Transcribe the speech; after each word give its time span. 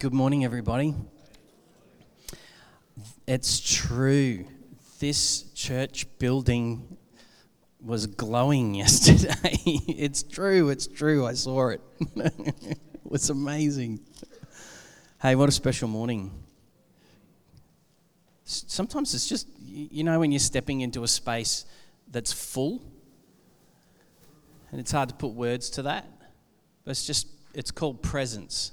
Good 0.00 0.14
morning, 0.14 0.44
everybody. 0.44 0.94
It's 3.26 3.58
true. 3.58 4.44
This 5.00 5.50
church 5.54 6.06
building 6.20 6.96
was 7.80 8.06
glowing 8.06 8.74
yesterday. 8.76 9.58
it's 9.64 10.22
true. 10.22 10.68
It's 10.68 10.86
true. 10.86 11.26
I 11.26 11.32
saw 11.32 11.70
it. 11.70 11.80
it 12.14 12.78
was 13.02 13.28
amazing. 13.28 13.98
Hey, 15.20 15.34
what 15.34 15.48
a 15.48 15.52
special 15.52 15.88
morning. 15.88 16.30
Sometimes 18.44 19.14
it's 19.14 19.28
just, 19.28 19.48
you 19.66 20.04
know, 20.04 20.20
when 20.20 20.30
you're 20.30 20.38
stepping 20.38 20.80
into 20.82 21.02
a 21.02 21.08
space 21.08 21.64
that's 22.08 22.32
full, 22.32 22.80
and 24.70 24.80
it's 24.80 24.92
hard 24.92 25.08
to 25.08 25.14
put 25.16 25.32
words 25.32 25.68
to 25.70 25.82
that, 25.82 26.06
but 26.84 26.92
it's 26.92 27.04
just, 27.04 27.26
it's 27.52 27.72
called 27.72 28.00
presence 28.00 28.70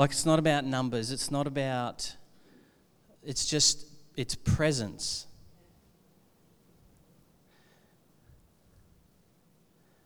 like 0.00 0.12
it's 0.12 0.24
not 0.24 0.38
about 0.38 0.64
numbers, 0.64 1.12
it's 1.12 1.30
not 1.30 1.46
about, 1.46 2.16
it's 3.22 3.44
just, 3.44 3.84
it's 4.16 4.34
presence. 4.34 5.26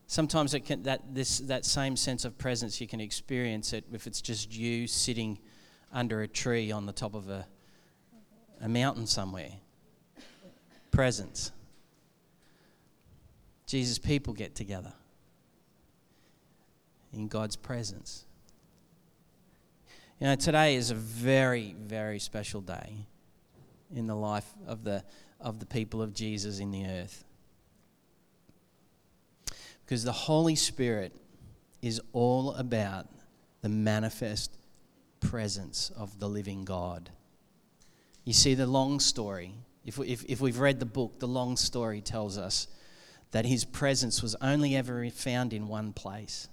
Sometimes 0.08 0.52
it 0.52 0.64
can, 0.64 0.82
that, 0.82 1.14
this, 1.14 1.38
that 1.38 1.64
same 1.64 1.96
sense 1.96 2.24
of 2.24 2.36
presence, 2.36 2.80
you 2.80 2.88
can 2.88 3.00
experience 3.00 3.72
it 3.72 3.84
if 3.92 4.08
it's 4.08 4.20
just 4.20 4.52
you 4.52 4.88
sitting 4.88 5.38
under 5.92 6.22
a 6.22 6.26
tree 6.26 6.72
on 6.72 6.86
the 6.86 6.92
top 6.92 7.14
of 7.14 7.30
a, 7.30 7.46
a 8.60 8.68
mountain 8.68 9.06
somewhere. 9.06 9.52
Presence. 10.90 11.52
Jesus' 13.68 14.00
people 14.00 14.32
get 14.32 14.56
together 14.56 14.92
in 17.12 17.28
God's 17.28 17.54
presence. 17.54 18.26
You 20.20 20.28
know, 20.28 20.36
today 20.36 20.76
is 20.76 20.90
a 20.90 20.94
very, 20.94 21.74
very 21.76 22.20
special 22.20 22.60
day 22.60 23.06
in 23.94 24.06
the 24.06 24.14
life 24.14 24.48
of 24.66 24.84
the, 24.84 25.02
of 25.40 25.58
the 25.58 25.66
people 25.66 26.00
of 26.00 26.14
Jesus 26.14 26.60
in 26.60 26.70
the 26.70 26.86
earth. 26.86 27.24
Because 29.84 30.04
the 30.04 30.12
Holy 30.12 30.54
Spirit 30.54 31.12
is 31.82 32.00
all 32.12 32.54
about 32.54 33.08
the 33.60 33.68
manifest 33.68 34.56
presence 35.20 35.90
of 35.96 36.20
the 36.20 36.28
living 36.28 36.64
God. 36.64 37.10
You 38.24 38.32
see, 38.32 38.54
the 38.54 38.66
long 38.66 39.00
story, 39.00 39.52
if, 39.84 39.98
we, 39.98 40.08
if, 40.08 40.24
if 40.26 40.40
we've 40.40 40.60
read 40.60 40.78
the 40.78 40.86
book, 40.86 41.18
the 41.18 41.28
long 41.28 41.56
story 41.56 42.00
tells 42.00 42.38
us 42.38 42.68
that 43.32 43.44
his 43.44 43.64
presence 43.64 44.22
was 44.22 44.36
only 44.40 44.76
ever 44.76 45.10
found 45.10 45.52
in 45.52 45.66
one 45.66 45.92
place 45.92 46.48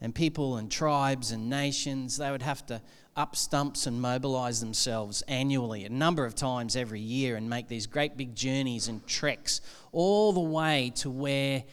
and 0.00 0.14
people 0.14 0.56
and 0.56 0.70
tribes 0.70 1.32
and 1.32 1.50
nations, 1.50 2.16
they 2.16 2.30
would 2.30 2.42
have 2.42 2.64
to 2.66 2.80
up 3.16 3.34
stumps 3.34 3.88
and 3.88 4.00
mobilize 4.00 4.60
themselves 4.60 5.22
annually, 5.22 5.84
a 5.84 5.88
number 5.88 6.24
of 6.24 6.36
times 6.36 6.76
every 6.76 7.00
year, 7.00 7.34
and 7.34 7.50
make 7.50 7.66
these 7.66 7.86
great 7.86 8.16
big 8.16 8.34
journeys 8.36 8.86
and 8.86 9.04
treks 9.08 9.60
all 9.90 10.32
the 10.32 10.40
way 10.40 10.92
to 10.94 11.10
where 11.10 11.64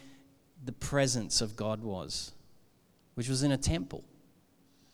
the 0.64 0.72
presence 0.72 1.40
of 1.40 1.54
God 1.54 1.84
was, 1.84 2.32
which 3.14 3.28
was 3.28 3.44
in 3.44 3.52
a 3.52 3.56
temple. 3.56 4.02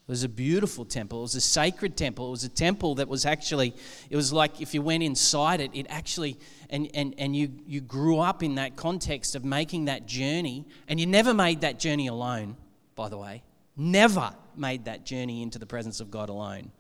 It 0.06 0.10
was 0.10 0.25
a 0.25 0.28
beautiful 0.28 0.84
temple. 0.84 1.20
It 1.20 1.22
was 1.22 1.34
a 1.36 1.41
sacred 1.41 1.97
temple. 1.97 2.28
It 2.28 2.33
was 2.33 2.44
a 2.44 2.50
temple 2.50 2.97
that 2.97 3.08
was 3.08 3.25
actually, 3.25 3.72
it 4.10 4.16
was 4.16 4.30
like 4.30 4.60
if 4.60 4.75
you 4.75 4.83
went 4.83 5.03
inside 5.03 5.62
it, 5.62 5.70
it 5.72 5.86
actually, 5.88 6.36
and, 6.69 6.91
and, 6.92 7.14
and 7.16 7.34
you, 7.34 7.50
you 7.66 7.80
grew 7.80 8.19
up 8.19 8.42
in 8.42 8.56
that 8.56 8.77
context 8.77 9.34
of 9.34 9.42
making 9.42 9.86
that 9.86 10.05
journey, 10.05 10.66
and 10.86 11.00
you 11.00 11.06
never 11.06 11.33
made 11.33 11.62
that 11.62 11.78
journey 11.78 12.08
alone 12.08 12.56
by 12.95 13.09
the 13.09 13.19
way, 13.19 13.43
never 13.77 14.35
made 14.57 14.85
that 14.85 15.05
journey 15.05 15.43
into 15.43 15.59
the 15.59 15.67
presence 15.67 16.01
of 16.01 16.11
God 16.11 16.29
alone. 16.29 16.71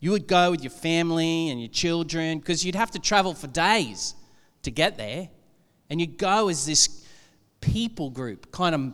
You 0.00 0.10
would 0.10 0.26
go 0.26 0.50
with 0.50 0.62
your 0.62 0.70
family 0.70 1.48
and 1.48 1.60
your 1.60 1.70
children 1.70 2.38
because 2.38 2.64
you'd 2.64 2.74
have 2.74 2.90
to 2.92 2.98
travel 2.98 3.34
for 3.34 3.46
days 3.46 4.14
to 4.62 4.70
get 4.70 4.96
there. 4.96 5.28
And 5.88 6.00
you'd 6.00 6.18
go 6.18 6.48
as 6.48 6.66
this 6.66 7.06
people 7.60 8.10
group, 8.10 8.50
kind 8.50 8.74
of 8.74 8.92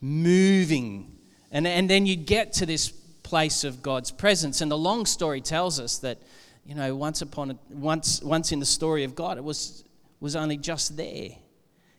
moving. 0.00 1.16
And, 1.50 1.66
and 1.66 1.88
then 1.88 2.06
you'd 2.06 2.26
get 2.26 2.52
to 2.54 2.66
this 2.66 2.90
place 3.22 3.64
of 3.64 3.82
God's 3.82 4.10
presence. 4.10 4.60
And 4.60 4.70
the 4.70 4.78
long 4.78 5.06
story 5.06 5.40
tells 5.40 5.78
us 5.78 5.98
that, 5.98 6.18
you 6.64 6.74
know, 6.74 6.94
once 6.94 7.22
upon 7.22 7.52
a, 7.52 7.58
once, 7.70 8.22
once 8.22 8.52
in 8.52 8.58
the 8.58 8.66
story 8.66 9.04
of 9.04 9.14
God, 9.14 9.38
it 9.38 9.44
was, 9.44 9.84
was 10.18 10.36
only 10.36 10.56
just 10.56 10.96
there. 10.96 11.30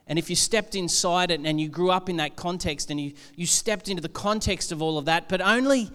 And 0.07 0.19
if 0.19 0.29
you 0.29 0.35
stepped 0.35 0.75
inside 0.75 1.31
it 1.31 1.39
and 1.43 1.59
you 1.59 1.69
grew 1.69 1.91
up 1.91 2.09
in 2.09 2.17
that 2.17 2.35
context 2.35 2.89
and 2.89 2.99
you, 2.99 3.13
you 3.35 3.45
stepped 3.45 3.87
into 3.87 4.01
the 4.01 4.09
context 4.09 4.71
of 4.71 4.81
all 4.81 4.97
of 4.97 5.05
that, 5.05 5.29
but 5.29 5.41
only, 5.41 5.89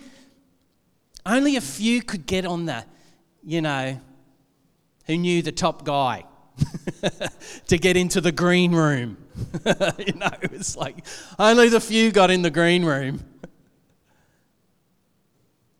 only 1.25 1.57
a 1.57 1.61
few 1.61 2.03
could 2.03 2.27
get 2.27 2.47
on 2.47 2.67
the, 2.67 2.85
you 3.43 3.61
know, 3.61 4.01
who 5.07 5.17
knew 5.17 5.43
the 5.43 5.53
top 5.53 5.85
guy 5.85 6.25
to 7.67 7.79
get 7.79 7.97
into 7.97 8.21
the 8.21 8.33
green 8.33 8.73
room. 8.73 9.19
you 9.99 10.15
know, 10.15 10.31
it's 10.43 10.77
like 10.77 11.05
only 11.39 11.69
the 11.69 11.81
few 11.81 12.11
got 12.11 12.31
in 12.31 12.43
the 12.43 12.51
green 12.51 12.85
room. 12.85 13.23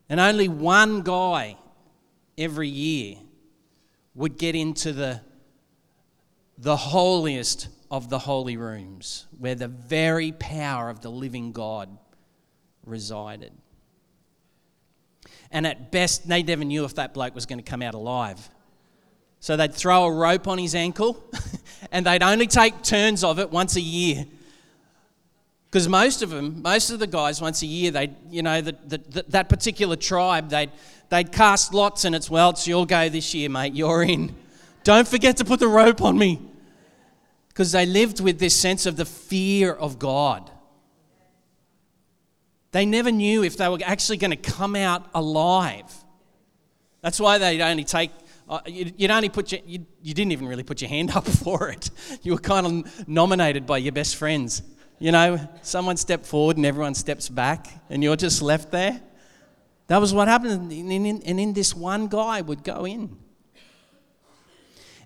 and 0.09 0.21
only 0.21 0.49
one 0.49 1.03
guy 1.03 1.57
every 2.37 2.69
year 2.69 3.17
would 4.15 4.37
get 4.37 4.55
into 4.55 4.93
the, 4.93 5.21
the 6.59 6.77
holiest 6.77 7.69
of 7.91 8.09
the 8.09 8.19
holy 8.19 8.57
rooms, 8.57 9.27
where 9.39 9.55
the 9.55 9.69
very 9.69 10.33
power 10.33 10.91
of 10.91 11.01
the 11.01 11.11
living 11.11 11.53
God 11.53 11.89
resided. 12.85 13.53
And 15.51 15.67
at 15.67 15.93
best, 15.93 16.29
they 16.29 16.43
never 16.43 16.65
knew 16.65 16.85
if 16.85 16.95
that 16.97 17.15
bloke 17.15 17.35
was 17.35 17.47
going 17.47 17.59
to 17.59 17.69
come 17.69 17.83
out 17.83 17.95
alive. 17.95 18.51
So 19.41 19.57
they'd 19.57 19.73
throw 19.73 20.05
a 20.05 20.11
rope 20.11 20.49
on 20.49 20.59
his 20.59 20.75
ankle, 20.75 21.23
and 21.93 22.05
they'd 22.05 22.23
only 22.23 22.47
take 22.47 22.83
turns 22.83 23.23
of 23.23 23.39
it 23.39 23.51
once 23.51 23.77
a 23.77 23.81
year. 23.81 24.27
Because 25.71 25.89
most 25.89 26.23
of 26.23 26.31
them, 26.31 26.63
most 26.63 26.91
of 26.91 26.99
the 26.99 27.07
guys, 27.07 27.41
once 27.41 27.63
a 27.63 27.67
year, 27.67 27.91
they, 27.91 28.11
you 28.31 28.43
know, 28.43 28.61
the, 28.61 28.77
the, 28.87 28.99
the, 28.99 29.25
that 29.29 29.49
particular 29.49 29.95
tribe, 29.95 30.49
they'd, 30.49 30.71
they'd 31.11 31.31
cast 31.31 31.75
lots, 31.75 32.05
and 32.05 32.15
it's, 32.15 32.31
well, 32.31 32.51
it's 32.51 32.67
your 32.67 32.87
go 32.87 33.09
this 33.09 33.35
year, 33.35 33.49
mate, 33.49 33.75
you're 33.75 34.03
in. 34.03 34.35
Don't 34.85 35.07
forget 35.07 35.37
to 35.37 35.45
put 35.45 35.61
the 35.61 35.69
rope 35.69 36.01
on 36.01 36.17
me 36.17 36.41
because 37.57 37.73
they 37.73 37.87
lived 37.87 38.21
with 38.21 38.39
this 38.39 38.55
sense 38.55 38.85
of 38.85 38.97
the 38.97 39.07
fear 39.07 39.73
of 39.73 39.99
God. 39.99 40.51
They 42.73 42.85
never 42.85 43.11
knew 43.11 43.43
if 43.43 43.57
they 43.57 43.67
were 43.67 43.79
actually 43.83 44.19
going 44.19 44.33
to 44.33 44.37
come 44.37 44.77
out 44.77 45.09
alive. 45.15 45.91
That's 47.01 47.19
why 47.19 47.39
they'd 47.39 47.63
only 47.63 47.85
take, 47.85 48.11
uh, 48.47 48.61
you'd, 48.67 49.11
only 49.11 49.31
put 49.31 49.53
your, 49.53 49.63
you, 49.65 49.87
you 50.03 50.13
didn't 50.13 50.33
even 50.33 50.49
really 50.49 50.65
put 50.65 50.83
your 50.83 50.91
hand 50.91 51.11
up 51.17 51.27
for 51.27 51.71
it. 51.71 51.89
You 52.21 52.33
were 52.33 52.39
kind 52.39 52.67
of 52.67 53.09
nominated 53.09 53.65
by 53.65 53.79
your 53.79 53.93
best 53.93 54.17
friends. 54.17 54.61
You 54.99 55.13
know, 55.13 55.41
someone 55.63 55.97
stepped 55.97 56.27
forward 56.27 56.59
and 56.59 56.67
everyone 56.67 56.95
steps 56.95 57.31
back, 57.31 57.69
and 57.89 58.03
you're 58.03 58.17
just 58.17 58.43
left 58.43 58.71
there. 58.71 59.01
That 59.87 59.99
was 59.99 60.13
what 60.13 60.29
happened. 60.29 60.71
And 60.71 60.93
in, 60.93 61.23
and 61.23 61.41
in 61.41 61.55
this 61.55 61.75
one 61.75 62.09
guy 62.09 62.43
would 62.43 62.63
go 62.63 62.85
in. 62.85 63.17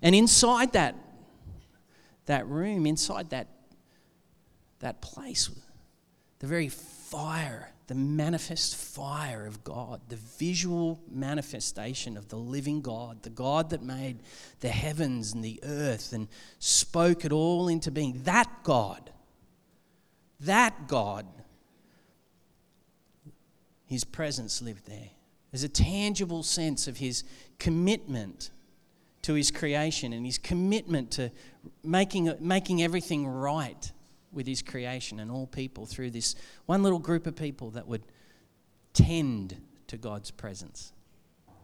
And 0.01 0.13
inside 0.13 0.73
that 0.73 0.95
that 2.25 2.47
room, 2.47 2.85
inside 2.85 3.29
that, 3.31 3.47
that 4.79 5.01
place, 5.01 5.49
the 6.39 6.47
very 6.47 6.69
fire, 6.69 7.71
the 7.87 7.95
manifest 7.95 8.75
fire 8.75 9.45
of 9.45 9.63
God, 9.63 10.01
the 10.07 10.15
visual 10.15 10.99
manifestation 11.09 12.15
of 12.17 12.29
the 12.29 12.37
living 12.37 12.81
God, 12.81 13.23
the 13.23 13.29
God 13.29 13.69
that 13.71 13.83
made 13.83 14.19
the 14.59 14.69
heavens 14.69 15.33
and 15.33 15.43
the 15.43 15.59
earth 15.63 16.13
and 16.13 16.27
spoke 16.59 17.25
it 17.25 17.31
all 17.31 17.67
into 17.67 17.91
being, 17.91 18.21
that 18.23 18.49
God, 18.63 19.11
that 20.39 20.87
God, 20.87 21.25
His 23.85 24.03
presence 24.03 24.61
lived 24.61 24.87
there. 24.87 25.09
There's 25.51 25.63
a 25.63 25.69
tangible 25.69 26.43
sense 26.43 26.87
of 26.87 26.97
His 26.97 27.23
commitment 27.59 28.51
to 29.23 29.33
his 29.33 29.51
creation 29.51 30.13
and 30.13 30.25
his 30.25 30.37
commitment 30.37 31.11
to 31.11 31.31
making, 31.83 32.33
making 32.39 32.81
everything 32.81 33.27
right 33.27 33.91
with 34.31 34.47
his 34.47 34.61
creation 34.61 35.19
and 35.19 35.29
all 35.29 35.45
people 35.45 35.85
through 35.85 36.09
this 36.09 36.35
one 36.65 36.83
little 36.83 36.99
group 36.99 37.27
of 37.27 37.35
people 37.35 37.71
that 37.71 37.87
would 37.87 38.03
tend 38.93 39.61
to 39.87 39.97
God's 39.97 40.31
presence. 40.31 40.93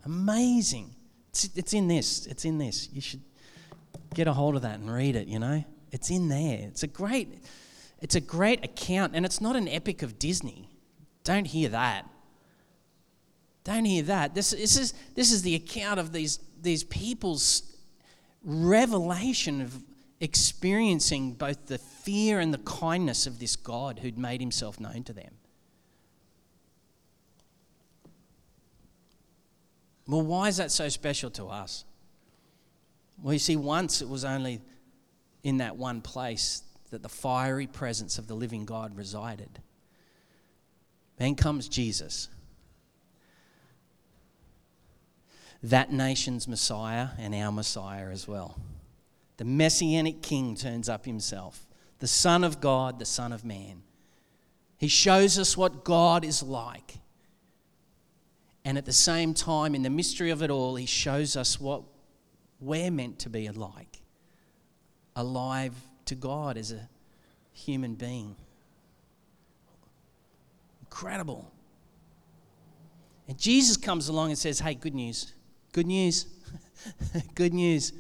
Amazing. 0.06 0.96
It's, 1.30 1.50
it's 1.56 1.74
in 1.74 1.88
this. 1.88 2.26
It's 2.28 2.46
in 2.46 2.58
this. 2.58 2.90
You 2.92 3.02
should 3.02 3.22
get 4.14 4.28
a 4.28 4.34
hold 4.34 4.56
of 4.56 4.62
that 4.62 4.80
and 4.80 4.92
read 4.92 5.16
it, 5.16 5.28
you 5.28 5.40
know? 5.40 5.64
It's 5.92 6.10
in 6.10 6.28
there. 6.28 6.60
It's 6.68 6.84
a 6.84 6.88
great 6.88 7.42
it's 8.00 8.16
a 8.16 8.22
great 8.22 8.64
account 8.64 9.16
and 9.16 9.26
it's 9.26 9.42
not 9.42 9.56
an 9.56 9.68
epic 9.68 10.04
of 10.04 10.20
Disney. 10.20 10.70
Don't 11.24 11.48
hear 11.48 11.70
that. 11.70 12.08
Don't 13.64 13.86
hear 13.86 14.04
that. 14.04 14.34
This, 14.34 14.52
this, 14.52 14.78
is, 14.78 14.94
this 15.16 15.32
is 15.32 15.42
the 15.42 15.56
account 15.56 16.00
of 16.00 16.14
these 16.14 16.40
these 16.62 16.84
people's 16.84 17.64
revelation 18.44 19.62
of 19.62 19.84
experiencing 20.20 21.34
both 21.34 21.68
the 21.68 21.78
fear 21.78 22.40
and 22.40 22.54
the 22.54 22.60
kindness 22.60 23.28
of 23.28 23.40
this 23.40 23.56
God 23.56 24.00
who'd 24.00 24.18
made 24.18 24.42
himself 24.42 24.80
known 24.80 25.04
to 25.04 25.14
them. 25.14 25.34
Well, 30.08 30.22
why 30.22 30.48
is 30.48 30.58
that 30.58 30.72
so 30.72 30.88
special 30.90 31.30
to 31.32 31.48
us? 31.48 31.84
Well, 33.22 33.34
you 33.34 33.40
see, 33.40 33.58
once 33.58 34.02
it 34.02 34.08
was 34.08 34.24
only 34.24 34.62
in 35.44 35.58
that 35.58 35.76
one 35.76 36.02
place 36.02 36.64
that 36.92 37.04
the 37.04 37.10
fiery 37.10 37.68
presence 37.68 38.18
of 38.18 38.28
the 38.28 38.34
living 38.34 38.66
God 38.66 38.96
resided. 38.96 39.60
Then 41.18 41.36
comes 41.36 41.68
Jesus 41.68 42.30
that 45.64 45.92
nation's 45.92 46.48
Messiah 46.48 47.10
and 47.18 47.34
our 47.34 47.52
Messiah 47.52 48.10
as 48.10 48.28
well. 48.28 48.58
The 49.38 49.46
Messianic 49.46 50.22
King 50.22 50.56
turns 50.56 50.90
up 50.90 51.06
himself, 51.06 51.68
the 52.00 52.08
Son 52.08 52.44
of 52.44 52.60
God, 52.60 53.00
the 53.00 53.06
Son 53.06 53.32
of 53.32 53.46
Man. 53.46 53.84
He 54.78 54.88
shows 54.88 55.40
us 55.40 55.58
what 55.58 55.84
God 55.84 56.24
is 56.24 56.44
like. 56.44 57.00
And 58.64 58.78
at 58.78 58.86
the 58.86 58.94
same 58.94 59.34
time, 59.34 59.74
in 59.74 59.82
the 59.82 59.90
mystery 59.90 60.30
of 60.30 60.44
it 60.44 60.52
all, 60.52 60.76
he 60.76 60.86
shows 60.86 61.36
us 61.36 61.60
what 61.60 61.84
we're 62.60 62.92
meant 62.92 63.20
to 63.20 63.30
be 63.30 63.50
like 63.50 64.02
alive 65.16 65.74
to 66.06 66.16
God 66.16 66.58
as 66.58 66.72
a 66.72 66.88
human 67.52 67.96
being. 67.96 68.36
Incredible. 70.82 71.52
And 73.28 73.38
Jesus 73.38 73.78
comes 73.78 74.10
along 74.10 74.30
and 74.30 74.38
says, 74.38 74.60
Hey, 74.60 74.76
good 74.76 74.96
news. 74.96 75.34
Good 75.72 75.88
news. 75.88 76.26
good 77.36 77.54
news. 77.54 77.94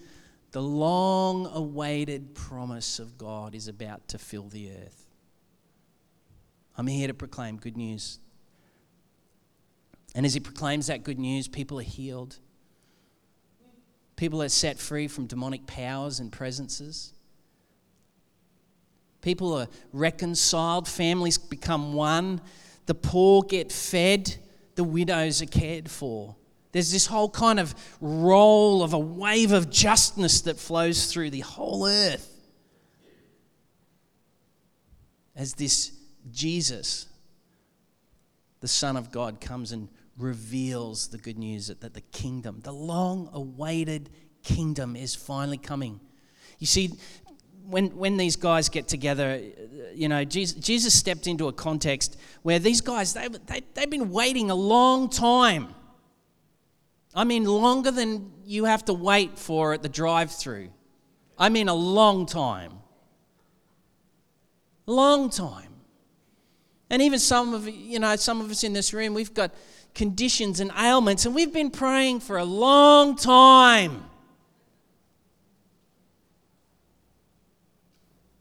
The 0.51 0.61
long 0.61 1.45
awaited 1.47 2.33
promise 2.33 2.99
of 2.99 3.17
God 3.17 3.53
is 3.53 3.67
about 3.67 4.07
to 4.09 4.17
fill 4.17 4.47
the 4.47 4.71
earth. 4.71 5.07
I'm 6.77 6.87
here 6.87 7.07
to 7.07 7.13
proclaim 7.13 7.57
good 7.57 7.75
news. 7.75 8.19
And 10.15 10.25
as 10.25 10.33
he 10.33 10.39
proclaims 10.39 10.87
that 10.87 11.03
good 11.03 11.19
news, 11.19 11.47
people 11.47 11.79
are 11.79 11.83
healed. 11.83 12.37
People 14.15 14.41
are 14.41 14.49
set 14.49 14.79
free 14.79 15.07
from 15.07 15.27
demonic 15.27 15.67
powers 15.67 16.19
and 16.19 16.31
presences. 16.31 17.13
People 19.21 19.53
are 19.53 19.67
reconciled. 19.93 20.87
Families 20.87 21.37
become 21.37 21.93
one. 21.93 22.41
The 22.85 22.95
poor 22.95 23.43
get 23.43 23.71
fed. 23.71 24.37
The 24.75 24.83
widows 24.83 25.41
are 25.41 25.47
cared 25.47 25.89
for. 25.89 26.35
There's 26.71 26.91
this 26.91 27.07
whole 27.07 27.29
kind 27.29 27.59
of 27.59 27.73
roll 28.01 28.83
of 28.83 28.93
a 28.93 28.99
wave 28.99 29.51
of 29.51 29.69
justness 29.69 30.41
that 30.41 30.57
flows 30.57 31.11
through 31.11 31.29
the 31.29 31.39
whole 31.41 31.87
earth 31.87 32.33
as 35.35 35.53
this 35.53 35.91
Jesus, 36.31 37.05
the 38.59 38.67
Son 38.67 38.97
of 38.97 39.11
God, 39.11 39.39
comes 39.39 39.71
and 39.71 39.87
reveals 40.17 41.07
the 41.09 41.17
good 41.17 41.37
news 41.37 41.67
that, 41.67 41.81
that 41.81 41.93
the 41.93 42.01
kingdom, 42.01 42.59
the 42.63 42.73
long 42.73 43.29
awaited 43.31 44.09
kingdom, 44.43 44.95
is 44.95 45.15
finally 45.15 45.57
coming. 45.57 45.99
You 46.59 46.67
see, 46.67 46.91
when, 47.67 47.95
when 47.95 48.17
these 48.17 48.35
guys 48.35 48.67
get 48.67 48.87
together, 48.87 49.41
you 49.93 50.09
know, 50.09 50.23
Jesus, 50.23 50.57
Jesus 50.57 50.93
stepped 50.93 51.27
into 51.27 51.47
a 51.47 51.53
context 51.53 52.17
where 52.41 52.59
these 52.59 52.81
guys, 52.81 53.13
they, 53.13 53.27
they, 53.27 53.61
they've 53.73 53.89
been 53.89 54.09
waiting 54.09 54.49
a 54.49 54.55
long 54.55 55.09
time. 55.09 55.75
I 57.17 57.23
mean, 57.23 57.45
longer 57.45 57.89
than 57.89 58.31
you 58.45 58.65
have 58.65 58.85
to 58.85 58.93
wait 58.93 59.39
for 59.39 59.73
at 59.73 59.81
the 59.81 59.89
drive 59.89 60.29
through. 60.29 60.69
I 61.35 61.49
mean, 61.49 61.67
a 61.67 61.73
long 61.73 62.27
time. 62.27 62.73
Long 64.85 65.31
time. 65.31 65.73
And 66.91 67.01
even 67.01 67.17
some 67.17 67.55
of 67.55 67.67
you 67.67 67.97
know, 67.97 68.15
some 68.17 68.39
of 68.39 68.51
us 68.51 68.63
in 68.63 68.73
this 68.73 68.93
room, 68.93 69.15
we've 69.15 69.33
got 69.33 69.51
conditions 69.95 70.59
and 70.59 70.71
ailments, 70.77 71.25
and 71.25 71.33
we've 71.33 71.51
been 71.51 71.71
praying 71.71 72.19
for 72.19 72.37
a 72.37 72.45
long 72.45 73.15
time. 73.15 74.05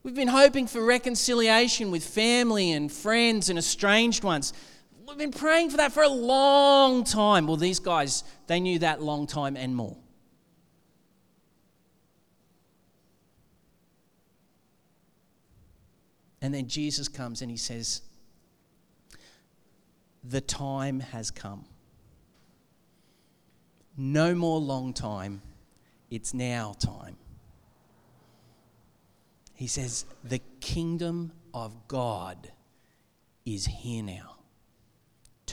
We've 0.02 0.14
been 0.14 0.28
hoping 0.28 0.66
for 0.66 0.84
reconciliation 0.84 1.90
with 1.90 2.04
family 2.04 2.72
and 2.72 2.92
friends 2.92 3.48
and 3.48 3.58
estranged 3.58 4.22
ones. 4.22 4.52
We've 5.06 5.16
been 5.16 5.30
praying 5.30 5.70
for 5.70 5.76
that 5.76 5.92
for 5.92 6.02
a 6.02 6.08
long 6.08 7.04
time. 7.04 7.46
Well, 7.46 7.56
these 7.56 7.78
guys, 7.78 8.24
they 8.48 8.58
knew 8.58 8.80
that 8.80 9.00
long 9.00 9.26
time 9.26 9.56
and 9.56 9.74
more. 9.74 9.96
And 16.42 16.52
then 16.52 16.66
Jesus 16.66 17.08
comes 17.08 17.40
and 17.40 17.50
he 17.50 17.56
says, 17.56 18.02
The 20.24 20.40
time 20.40 21.00
has 21.00 21.30
come. 21.30 21.64
No 23.96 24.34
more 24.34 24.58
long 24.58 24.92
time, 24.92 25.40
it's 26.10 26.34
now 26.34 26.74
time. 26.78 27.16
He 29.54 29.66
says, 29.66 30.04
The 30.22 30.40
kingdom 30.60 31.32
of 31.54 31.88
God 31.88 32.50
is 33.44 33.66
here 33.66 34.02
now. 34.02 34.35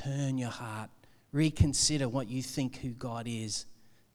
Turn 0.04 0.38
your 0.38 0.50
heart, 0.50 0.90
reconsider 1.32 2.10
what 2.10 2.30
you 2.30 2.42
think 2.42 2.78
who 2.78 2.90
God 2.90 3.26
is. 3.28 3.66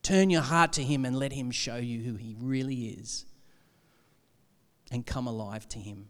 Turn 0.02 0.28
your 0.28 0.42
heart 0.42 0.74
to 0.74 0.82
Him 0.82 1.04
and 1.04 1.18
let 1.18 1.32
Him 1.32 1.50
show 1.50 1.76
you 1.76 2.00
who 2.00 2.14
He 2.14 2.36
really 2.38 2.88
is. 2.88 3.24
And 4.90 5.06
come 5.06 5.26
alive 5.26 5.68
to 5.70 5.78
Him. 5.78 6.08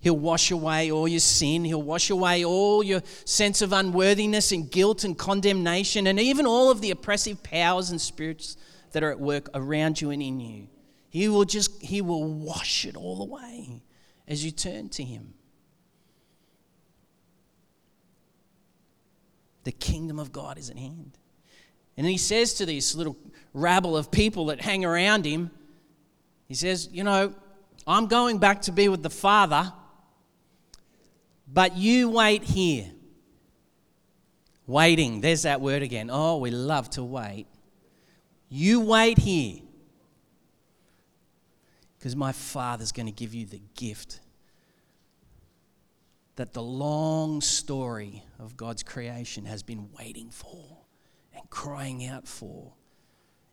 He'll 0.00 0.16
wash 0.16 0.50
away 0.50 0.90
all 0.90 1.08
your 1.08 1.20
sin. 1.20 1.64
He'll 1.64 1.82
wash 1.82 2.10
away 2.10 2.44
all 2.44 2.82
your 2.82 3.02
sense 3.24 3.62
of 3.62 3.72
unworthiness 3.72 4.52
and 4.52 4.70
guilt 4.70 5.04
and 5.04 5.16
condemnation, 5.16 6.06
and 6.06 6.20
even 6.20 6.46
all 6.46 6.70
of 6.70 6.80
the 6.80 6.90
oppressive 6.90 7.42
powers 7.42 7.90
and 7.90 8.00
spirits 8.00 8.56
that 8.92 9.02
are 9.02 9.10
at 9.10 9.20
work 9.20 9.48
around 9.54 10.00
you 10.00 10.10
and 10.10 10.22
in 10.22 10.40
you. 10.40 10.68
He 11.10 11.28
will 11.28 11.44
just, 11.44 11.82
He 11.82 12.00
will 12.00 12.24
wash 12.24 12.84
it 12.86 12.96
all 12.96 13.22
away 13.22 13.82
as 14.28 14.44
you 14.44 14.50
turn 14.50 14.88
to 14.90 15.02
Him. 15.02 15.34
The 19.64 19.72
kingdom 19.72 20.18
of 20.18 20.32
God 20.32 20.58
is 20.58 20.70
at 20.70 20.76
hand. 20.76 21.18
And 21.96 22.06
He 22.06 22.18
says 22.18 22.54
to 22.54 22.66
this 22.66 22.94
little 22.94 23.16
rabble 23.52 23.96
of 23.96 24.10
people 24.10 24.46
that 24.46 24.60
hang 24.60 24.84
around 24.84 25.24
Him, 25.24 25.50
He 26.46 26.54
says, 26.54 26.88
You 26.92 27.04
know, 27.04 27.34
I'm 27.86 28.06
going 28.06 28.38
back 28.38 28.62
to 28.62 28.72
be 28.72 28.88
with 28.88 29.02
the 29.02 29.10
Father, 29.10 29.72
but 31.46 31.76
you 31.76 32.10
wait 32.10 32.44
here. 32.44 32.90
Waiting, 34.66 35.20
there's 35.20 35.42
that 35.42 35.60
word 35.60 35.82
again. 35.82 36.08
Oh, 36.10 36.38
we 36.38 36.50
love 36.50 36.88
to 36.90 37.04
wait. 37.04 37.46
You 38.48 38.80
wait 38.80 39.18
here 39.18 39.60
because 41.98 42.16
my 42.16 42.32
Father's 42.32 42.92
going 42.92 43.06
to 43.06 43.12
give 43.12 43.34
you 43.34 43.44
the 43.46 43.60
gift 43.74 44.20
that 46.36 46.52
the 46.52 46.62
long 46.62 47.40
story 47.40 48.24
of 48.38 48.56
God's 48.56 48.82
creation 48.82 49.44
has 49.44 49.62
been 49.62 49.88
waiting 49.98 50.30
for 50.30 50.78
and 51.34 51.48
crying 51.50 52.06
out 52.06 52.26
for. 52.26 52.72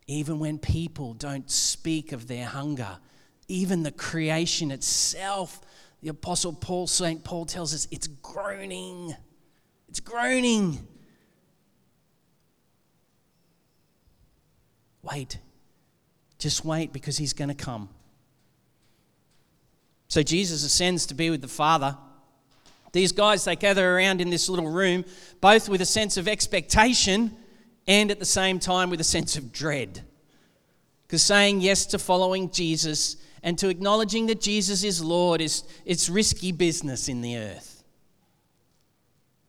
Even 0.06 0.38
when 0.38 0.58
people 0.58 1.14
don't 1.14 1.48
speak 1.50 2.12
of 2.12 2.26
their 2.26 2.44
hunger, 2.44 2.98
even 3.46 3.82
the 3.82 3.92
creation 3.92 4.70
itself, 4.70 5.60
the 6.02 6.08
Apostle 6.08 6.52
Paul, 6.52 6.88
St. 6.88 7.22
Paul 7.22 7.46
tells 7.46 7.72
us 7.72 7.86
it's 7.90 8.08
groaning. 8.08 9.14
It's 9.88 10.00
groaning. 10.00 10.86
Wait. 15.02 15.38
Just 16.38 16.64
wait 16.64 16.92
because 16.92 17.16
he's 17.16 17.32
going 17.32 17.48
to 17.48 17.54
come. 17.54 17.88
So 20.08 20.22
Jesus 20.22 20.64
ascends 20.64 21.06
to 21.06 21.14
be 21.14 21.30
with 21.30 21.40
the 21.40 21.48
Father. 21.48 21.96
These 22.92 23.12
guys, 23.12 23.44
they 23.44 23.56
gather 23.56 23.96
around 23.96 24.20
in 24.20 24.30
this 24.30 24.48
little 24.48 24.68
room, 24.68 25.04
both 25.40 25.68
with 25.68 25.80
a 25.80 25.86
sense 25.86 26.16
of 26.16 26.28
expectation 26.28 27.36
and 27.86 28.10
at 28.10 28.18
the 28.18 28.24
same 28.24 28.58
time 28.58 28.90
with 28.90 29.00
a 29.00 29.04
sense 29.04 29.36
of 29.36 29.50
dread. 29.50 30.02
Because 31.06 31.22
saying 31.22 31.60
yes 31.60 31.86
to 31.86 31.98
following 31.98 32.50
Jesus 32.50 33.16
and 33.42 33.58
to 33.58 33.68
acknowledging 33.68 34.26
that 34.26 34.40
Jesus 34.40 34.84
is 34.84 35.02
Lord 35.02 35.40
is 35.40 35.64
it's 35.84 36.08
risky 36.08 36.52
business 36.52 37.08
in 37.08 37.22
the 37.22 37.38
earth. 37.38 37.82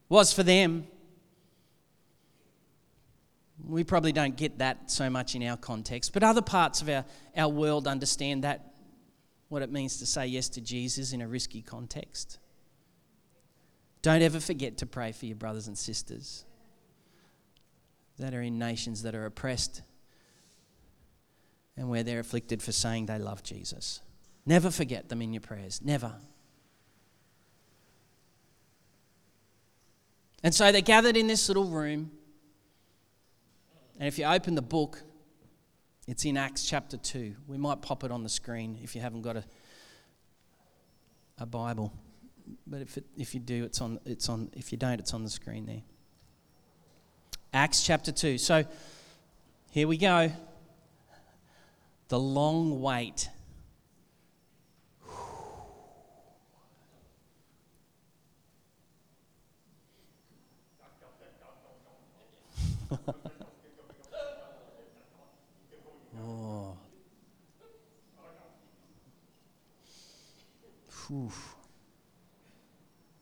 Was 0.10 0.34
for 0.34 0.44
them. 0.44 0.88
We 3.66 3.84
probably 3.84 4.12
don't 4.12 4.36
get 4.36 4.58
that 4.58 4.92
so 4.92 5.10
much 5.10 5.36
in 5.36 5.44
our 5.44 5.56
context, 5.56 6.12
but 6.12 6.22
other 6.22 6.42
parts 6.42 6.82
of 6.82 6.90
our, 6.90 7.06
our 7.38 7.48
world 7.48 7.88
understand 7.88 8.44
that 8.44 8.74
what 9.48 9.62
it 9.62 9.72
means 9.72 10.00
to 10.00 10.06
say 10.06 10.28
yes 10.28 10.50
to 10.50 10.62
Jesus 10.62 11.14
in 11.14 11.22
a 11.22 11.28
risky 11.28 11.62
context. 11.62 12.40
Don't 14.04 14.22
ever 14.22 14.40
forget 14.40 14.78
to 14.78 14.86
pray 14.86 15.14
for 15.14 15.26
your 15.26 15.38
brothers 15.38 15.68
and 15.68 15.78
sisters 15.78 16.46
that 18.20 18.36
are 18.36 18.42
in 18.42 18.60
nations 18.60 19.02
that 19.02 19.16
are 19.16 19.26
oppressed 19.26 19.82
and 21.76 21.90
where 21.90 22.04
they're 22.04 22.20
afflicted 22.20 22.62
for 22.62 22.72
saying 22.72 23.08
they 23.08 23.18
love 23.18 23.42
Jesus. 23.42 24.02
Never 24.46 24.70
forget 24.70 25.10
them 25.10 25.22
in 25.22 25.34
your 25.34 25.42
prayers. 25.42 25.82
Never. 25.82 26.14
And 30.44 30.54
so 30.54 30.72
they 30.72 30.82
gathered 30.82 31.18
in 31.18 31.28
this 31.28 31.48
little 31.48 31.66
room 31.66 32.12
And 34.00 34.08
if 34.08 34.20
you 34.20 34.26
open 34.26 34.56
the 34.56 34.62
book, 34.62 35.02
it's 36.08 36.26
in 36.26 36.36
Acts 36.36 36.66
chapter 36.66 36.98
2. 36.98 37.36
We 37.48 37.58
might 37.58 37.82
pop 37.82 38.04
it 38.04 38.12
on 38.12 38.22
the 38.24 38.30
screen 38.30 38.78
if 38.84 38.96
you 38.96 39.02
haven't 39.02 39.22
got 39.22 39.38
a, 39.38 39.46
a 41.38 41.46
Bible. 41.46 41.94
But 42.68 42.82
if, 42.82 42.98
it, 42.98 43.06
if 43.18 43.34
you 43.34 43.40
do, 43.40 43.64
it's 43.64 43.82
on, 43.82 44.00
it's 44.06 44.30
on, 44.30 44.50
if 44.54 44.72
you 44.72 44.78
don't, 44.78 45.00
it's 45.00 45.14
on 45.14 45.24
the 45.24 45.30
screen 45.30 45.66
there. 45.66 45.82
Acts 47.54 47.84
chapter 47.84 48.12
2. 48.12 48.38
So 48.38 48.64
here 49.72 49.88
we 49.88 49.98
go. 49.98 50.32
The 52.10 52.20
long 52.20 52.82
wait. 52.82 53.30
oh. 66.22 66.78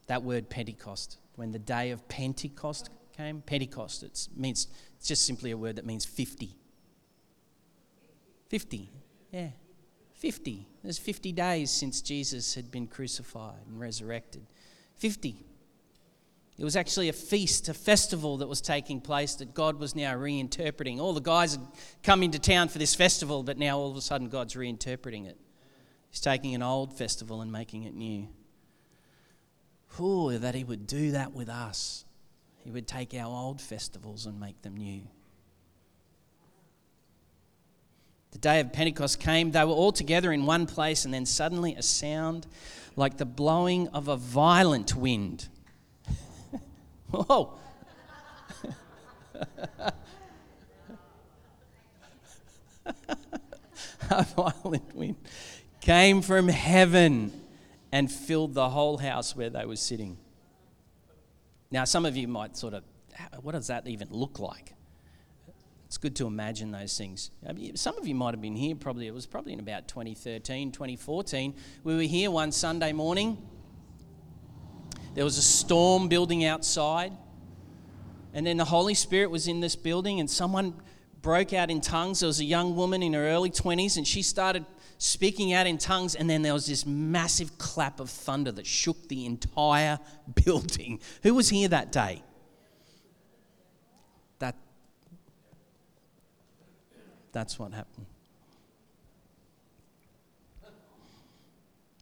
That 0.08 0.24
word 0.24 0.50
Pentecost, 0.50 1.17
when 1.36 1.51
the 1.51 1.60
day 1.60 1.91
of 1.91 2.08
Pentecost 2.08 2.89
came, 3.15 3.41
Pentecost, 3.41 4.03
it 4.03 4.27
means 4.36 4.67
it's 4.98 5.08
just 5.08 5.25
simply 5.25 5.51
a 5.51 5.58
word 5.58 5.77
that 5.77 5.86
means 5.86 6.05
50. 6.05 6.55
50, 8.50 8.89
yeah. 9.31 9.50
50. 10.15 10.67
There's 10.84 11.00
50 11.00 11.31
days 11.31 11.72
since 11.72 12.01
Jesus 12.01 12.53
had 12.53 12.70
been 12.70 12.86
crucified 12.86 13.65
and 13.67 13.79
resurrected. 13.79 14.46
50. 14.98 15.46
It 16.60 16.63
was 16.63 16.75
actually 16.75 17.10
a 17.10 17.13
feast, 17.13 17.70
a 17.70 17.74
festival 17.74 18.38
that 18.38 18.48
was 18.48 18.62
taking 18.62 19.01
place 19.01 19.34
that 19.36 19.55
God 19.55 19.79
was 19.79 19.96
now 19.96 20.13
reinterpreting. 20.13 21.00
All 21.00 21.13
the 21.13 21.22
guys 21.22 21.53
had 21.53 21.65
come 22.03 22.22
into 22.22 22.38
town 22.38 22.67
for 22.67 22.77
this 22.77 22.93
festival, 22.93 23.41
but 23.41 23.58
now 23.58 23.79
all 23.79 23.89
of 23.89 23.98
a 23.98 24.01
sudden 24.01 24.29
God's 24.29 24.53
reinterpreting 24.53 25.25
it. 25.27 25.38
He's 26.12 26.20
taking 26.20 26.53
an 26.53 26.62
old 26.62 26.96
festival 26.96 27.41
and 27.41 27.51
making 27.51 27.84
it 27.84 27.96
new. 27.96 28.27
Oh, 30.00 30.31
that 30.38 30.55
He 30.55 30.63
would 30.63 30.88
do 30.88 31.12
that 31.12 31.33
with 31.33 31.50
us. 31.50 32.05
He 32.63 32.71
would 32.71 32.88
take 32.88 33.13
our 33.13 33.25
old 33.25 33.60
festivals 33.60 34.25
and 34.25 34.39
make 34.39 34.62
them 34.62 34.77
new. 34.77 35.01
The 38.31 38.38
day 38.38 38.60
of 38.62 38.71
Pentecost 38.71 39.19
came, 39.19 39.51
they 39.51 39.63
were 39.65 39.71
all 39.71 39.91
together 39.91 40.31
in 40.31 40.45
one 40.45 40.65
place, 40.65 41.03
and 41.03 41.13
then 41.13 41.25
suddenly 41.25 41.75
a 41.75 41.81
sound 41.81 42.48
like 42.95 43.17
the 43.17 43.25
blowing 43.25 43.89
of 43.89 44.07
a 44.07 44.15
violent 44.15 44.95
wind. 44.95 45.50
Whoa! 47.12 47.57
a 54.10 54.24
violent 54.36 54.95
wind 54.95 55.17
came 55.81 56.21
from 56.21 56.48
heaven 56.48 57.40
and 57.91 58.12
filled 58.12 58.53
the 58.53 58.69
whole 58.69 58.98
house 58.98 59.36
where 59.36 59.50
they 59.50 59.65
were 59.65 59.75
sitting. 59.75 60.17
Now, 61.71 61.86
some 61.86 62.05
of 62.05 62.15
you 62.17 62.27
might 62.27 62.57
sort 62.57 62.74
of, 62.74 62.83
what 63.41 63.53
does 63.53 63.67
that 63.67 63.88
even 63.88 64.10
look 64.12 64.39
like? 64.39 64.74
It's 65.86 65.98
good 65.98 66.15
to 66.17 66.27
imagine 66.27 66.71
those 66.71 66.98
things. 66.98 67.31
Some 67.75 67.98
of 67.98 68.07
you 68.07 68.15
might 68.15 68.33
have 68.33 68.41
been 68.41 68.55
here, 68.55 68.75
probably, 68.75 69.07
it 69.07 69.13
was 69.13 69.25
probably 69.25 69.51
in 69.51 69.60
about 69.60 69.89
2013, 69.89 70.71
2014. 70.71 71.53
We 71.83 71.95
were 71.95 72.01
here 72.03 72.31
one 72.31 72.53
Sunday 72.53 72.93
morning. 72.93 73.38
There 75.13 75.25
was 75.25 75.38
a 75.38 75.41
storm 75.41 76.07
building 76.07 76.45
outside. 76.45 77.12
And 78.33 78.48
then 78.48 78.55
the 78.55 78.65
Holy 78.65 78.93
Spirit 78.93 79.29
was 79.29 79.50
in 79.50 79.60
this 79.60 79.75
building, 79.75 80.21
and 80.21 80.29
someone 80.29 80.75
broke 81.21 81.51
out 81.51 81.69
in 81.69 81.81
tongues. 81.81 82.21
There 82.21 82.27
was 82.27 82.39
a 82.39 82.45
young 82.45 82.77
woman 82.77 83.03
in 83.03 83.12
her 83.12 83.27
early 83.27 83.50
20s, 83.50 83.98
and 83.98 84.07
she 84.07 84.21
started 84.21 84.65
speaking 85.03 85.51
out 85.51 85.65
in 85.65 85.79
tongues, 85.79 86.13
and 86.13 86.29
then 86.29 86.43
there 86.43 86.53
was 86.53 86.67
this 86.67 86.86
massive 86.86 87.58
clap 87.58 88.00
of 88.00 88.08
thunder 88.08 88.51
that 88.51 88.67
shook 88.67 89.08
the 89.08 89.25
entire 89.25 89.98
building. 90.46 91.00
Who 91.24 91.34
was 91.34 91.50
here 91.50 91.67
that 91.70 91.91
day? 91.91 92.22
That, 94.38 94.55
that's 97.31 97.58
what 97.58 97.74
happened. 97.74 98.05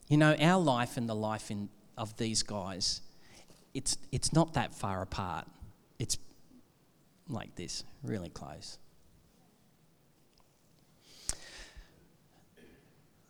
You 0.09 0.17
know, 0.17 0.35
our 0.35 0.59
life 0.59 0.97
and 0.97 1.07
the 1.07 1.15
life 1.15 1.49
in, 1.49 1.69
of 1.97 2.17
these 2.17 2.43
guys, 2.43 2.99
it's, 3.73 3.97
it's 4.11 4.33
not 4.33 4.55
that 4.55 4.73
far 4.73 5.01
apart. 5.01 5.47
It's 5.99 6.17
like 7.29 7.55
this, 7.55 7.85
really 8.03 8.29
close. 8.29 8.77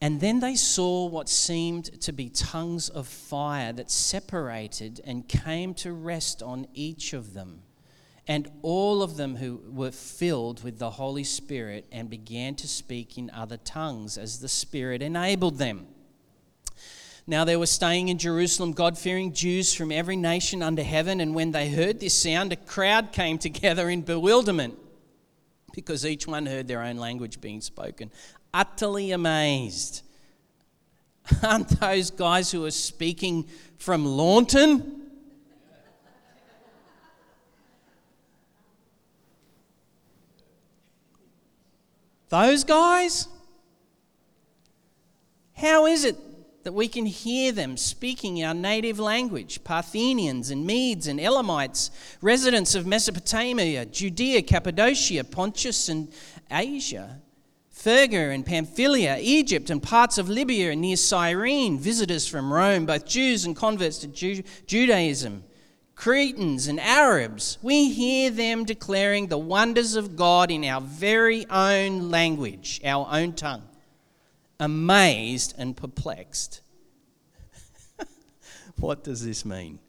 And 0.02 0.22
then 0.22 0.40
they 0.40 0.56
saw 0.56 1.08
what 1.08 1.28
seemed 1.28 2.02
to 2.02 2.14
be 2.14 2.30
tongues 2.30 2.88
of 2.88 3.08
fire 3.08 3.74
that 3.74 3.92
separated 3.92 5.02
and 5.04 5.28
came 5.28 5.74
to 5.76 5.92
rest 5.92 6.42
on 6.42 6.68
each 6.74 7.12
of 7.14 7.34
them. 7.34 7.64
And 8.26 8.50
all 8.62 9.02
of 9.02 9.18
them 9.18 9.36
who 9.36 9.62
were 9.68 9.92
filled 9.92 10.64
with 10.64 10.80
the 10.80 10.92
Holy 10.92 11.24
Spirit 11.24 11.86
and 11.92 12.10
began 12.10 12.56
to 12.56 12.68
speak 12.68 13.18
in 13.18 13.30
other 13.32 13.58
tongues 13.58 14.18
as 14.18 14.40
the 14.40 14.48
Spirit 14.48 15.02
enabled 15.02 15.58
them. 15.58 15.88
Now 17.28 17.44
they 17.44 17.58
were 17.58 17.66
staying 17.66 18.08
in 18.08 18.18
Jerusalem, 18.18 18.72
God 18.72 18.98
fearing 18.98 19.34
Jews 19.34 19.74
from 19.74 19.92
every 19.92 20.16
nation 20.16 20.64
under 20.64 20.84
heaven. 20.84 21.20
And 21.20 21.36
when 21.36 21.52
they 21.52 21.70
heard 21.70 22.00
this 22.00 22.14
sound, 22.14 22.54
a 22.54 22.56
crowd 22.56 23.12
came 23.12 23.38
together 23.38 23.90
in 23.90 24.02
bewilderment 24.02 24.78
because 25.74 26.06
each 26.06 26.26
one 26.26 26.46
heard 26.46 26.68
their 26.68 26.82
own 26.82 26.98
language 26.98 27.42
being 27.42 27.62
spoken 27.62 28.12
utterly 28.54 29.12
amazed. 29.12 30.02
Aren't 31.44 31.80
those 31.80 32.12
guys 32.12 32.52
who 32.52 32.66
are 32.66 32.72
speaking 32.72 33.48
from 33.78 34.06
Launton? 34.06 34.96
Those 42.30 42.64
guys? 42.64 43.28
How 45.56 45.88
is 45.88 46.06
it 46.06 46.16
that 46.64 46.74
we 46.74 46.88
can 46.88 47.06
hear 47.06 47.52
them 47.52 47.76
speaking 47.76 48.44
our 48.44 48.54
native 48.54 49.00
language? 49.00 49.64
Parthians 49.64 50.52
and 50.52 50.66
Medes 50.66 51.08
and 51.08 51.20
Elamites, 51.20 51.90
residents 52.22 52.76
of 52.76 52.86
Mesopotamia, 52.86 53.86
Judea, 53.86 54.44
Cappadocia, 54.44 55.24
Pontus, 55.24 55.90
and 55.90 56.12
Asia 56.52 57.20
Phrygia 57.80 58.32
and 58.32 58.46
Pamphylia, 58.46 59.18
Egypt, 59.22 59.70
and 59.70 59.82
parts 59.82 60.18
of 60.18 60.28
Libya 60.28 60.76
near 60.76 60.98
Cyrene, 60.98 61.80
visitors 61.80 62.28
from 62.28 62.52
Rome, 62.52 62.86
both 62.86 63.06
Jews 63.06 63.46
and 63.46 63.56
converts 63.56 64.00
to 64.00 64.08
Ju- 64.08 64.44
Judaism, 64.68 65.46
Cretans 65.96 66.68
and 66.68 66.78
Arabs. 66.78 67.58
We 67.62 67.90
hear 67.94 68.32
them 68.32 68.66
declaring 68.66 69.28
the 69.28 69.38
wonders 69.38 69.96
of 69.96 70.18
God 70.18 70.52
in 70.52 70.66
our 70.66 70.82
very 70.82 71.46
own 71.50 72.12
language, 72.12 72.82
our 72.84 73.08
own 73.10 73.32
tongue, 73.32 73.64
amazed 74.60 75.56
and 75.58 75.78
perplexed. 75.78 76.60
what 78.76 79.06
does 79.06 79.24
this 79.24 79.46
mean? 79.46 79.80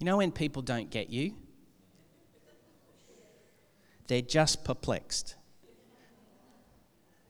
You 0.00 0.06
know 0.06 0.16
when 0.16 0.32
people 0.32 0.62
don't 0.62 0.90
get 0.90 1.10
you? 1.10 1.34
They're 4.08 4.20
just 4.20 4.64
perplexed. 4.64 5.36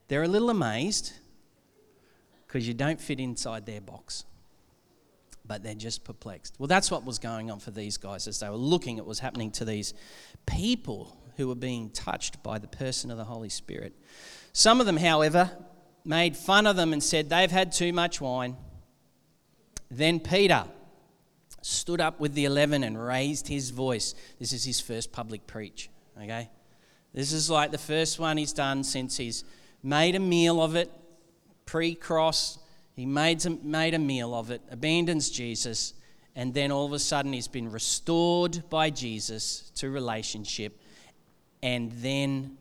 They're 0.08 0.22
a 0.22 0.28
little 0.28 0.50
amazed 0.50 1.12
because 2.46 2.66
you 2.66 2.74
don't 2.74 3.00
fit 3.00 3.20
inside 3.20 3.66
their 3.66 3.80
box. 3.80 4.24
But 5.48 5.62
they're 5.62 5.74
just 5.74 6.02
perplexed. 6.02 6.56
Well, 6.58 6.66
that's 6.66 6.90
what 6.90 7.04
was 7.04 7.20
going 7.20 7.50
on 7.52 7.60
for 7.60 7.70
these 7.70 7.96
guys 7.98 8.26
as 8.26 8.40
they 8.40 8.48
were 8.48 8.56
looking 8.56 8.98
at 8.98 9.04
what 9.04 9.08
was 9.08 9.20
happening 9.20 9.52
to 9.52 9.64
these 9.64 9.94
people 10.44 11.16
who 11.36 11.46
were 11.46 11.54
being 11.54 11.90
touched 11.90 12.42
by 12.42 12.58
the 12.58 12.66
person 12.66 13.10
of 13.12 13.16
the 13.16 13.24
Holy 13.24 13.48
Spirit. 13.48 13.94
Some 14.52 14.80
of 14.80 14.86
them, 14.86 14.96
however, 14.96 15.50
made 16.04 16.36
fun 16.36 16.66
of 16.66 16.74
them 16.74 16.92
and 16.92 17.02
said 17.02 17.28
they've 17.28 17.50
had 17.50 17.70
too 17.70 17.92
much 17.92 18.20
wine. 18.20 18.56
Then 19.88 20.18
Peter 20.18 20.64
stood 21.62 22.00
up 22.00 22.18
with 22.18 22.34
the 22.34 22.44
eleven 22.44 22.82
and 22.82 23.00
raised 23.00 23.46
his 23.46 23.70
voice. 23.70 24.14
This 24.40 24.52
is 24.52 24.64
his 24.64 24.80
first 24.80 25.12
public 25.12 25.46
preach, 25.46 25.90
okay? 26.20 26.48
This 27.12 27.32
is 27.32 27.50
like 27.50 27.70
the 27.70 27.78
first 27.78 28.18
one 28.18 28.36
he's 28.36 28.52
done 28.52 28.82
since 28.82 29.16
he's 29.16 29.44
made 29.86 30.16
a 30.16 30.20
meal 30.20 30.60
of 30.60 30.74
it 30.74 30.90
pre 31.64 31.94
cross. 31.94 32.58
He 32.94 33.06
made 33.06 33.44
made 33.62 33.94
a 33.94 33.98
meal 33.98 34.34
of 34.34 34.50
it, 34.50 34.60
abandons 34.70 35.30
Jesus, 35.30 35.94
and 36.34 36.52
then 36.52 36.72
all 36.72 36.86
of 36.86 36.92
a 36.92 36.98
sudden 36.98 37.32
he's 37.32 37.48
been 37.48 37.70
restored 37.70 38.68
by 38.68 38.90
Jesus 38.90 39.70
to 39.76 39.90
relationship. 39.90 40.80
And 41.62 41.92
then 41.92 42.56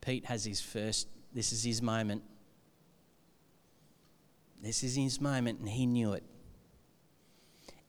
Pete 0.00 0.24
has 0.26 0.44
his 0.44 0.60
first, 0.60 1.08
this 1.32 1.52
is 1.52 1.62
his 1.62 1.82
moment. 1.82 2.22
This 4.62 4.82
is 4.84 4.94
his 4.94 5.20
moment, 5.20 5.58
and 5.60 5.68
he 5.68 5.86
knew 5.86 6.12
it. 6.12 6.22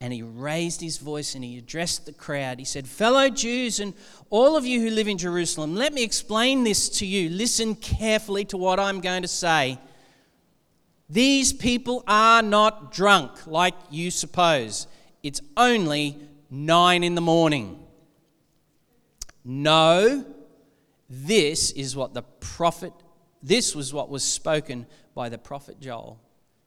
And 0.03 0.11
he 0.11 0.21
raised 0.21 0.81
his 0.81 0.97
voice 0.97 1.33
and 1.33 1.45
he 1.45 1.57
addressed 1.57 2.05
the 2.05 2.11
crowd. 2.11 2.59
He 2.59 2.65
said, 2.65 2.89
Fellow 2.89 3.29
Jews 3.29 3.79
and 3.79 3.93
all 4.29 4.57
of 4.57 4.65
you 4.65 4.81
who 4.81 4.89
live 4.89 5.07
in 5.07 5.17
Jerusalem, 5.17 5.75
let 5.75 5.93
me 5.93 6.03
explain 6.03 6.65
this 6.65 6.89
to 6.99 7.05
you. 7.05 7.29
Listen 7.29 7.73
carefully 7.73 8.43
to 8.45 8.57
what 8.57 8.81
I'm 8.81 8.99
going 8.99 9.21
to 9.21 9.29
say. 9.29 9.79
These 11.09 11.53
people 11.53 12.03
are 12.05 12.41
not 12.41 12.91
drunk 12.91 13.47
like 13.47 13.75
you 13.91 14.11
suppose. 14.11 14.87
It's 15.23 15.39
only 15.55 16.19
nine 16.49 17.05
in 17.05 17.15
the 17.15 17.21
morning. 17.21 17.79
No, 19.45 20.25
this 21.09 21.71
is 21.71 21.95
what 21.95 22.13
the 22.13 22.23
prophet, 22.23 22.91
this 23.41 23.73
was 23.73 23.93
what 23.93 24.09
was 24.09 24.25
spoken 24.25 24.85
by 25.15 25.29
the 25.29 25.37
prophet 25.37 25.79
Joel. 25.79 26.19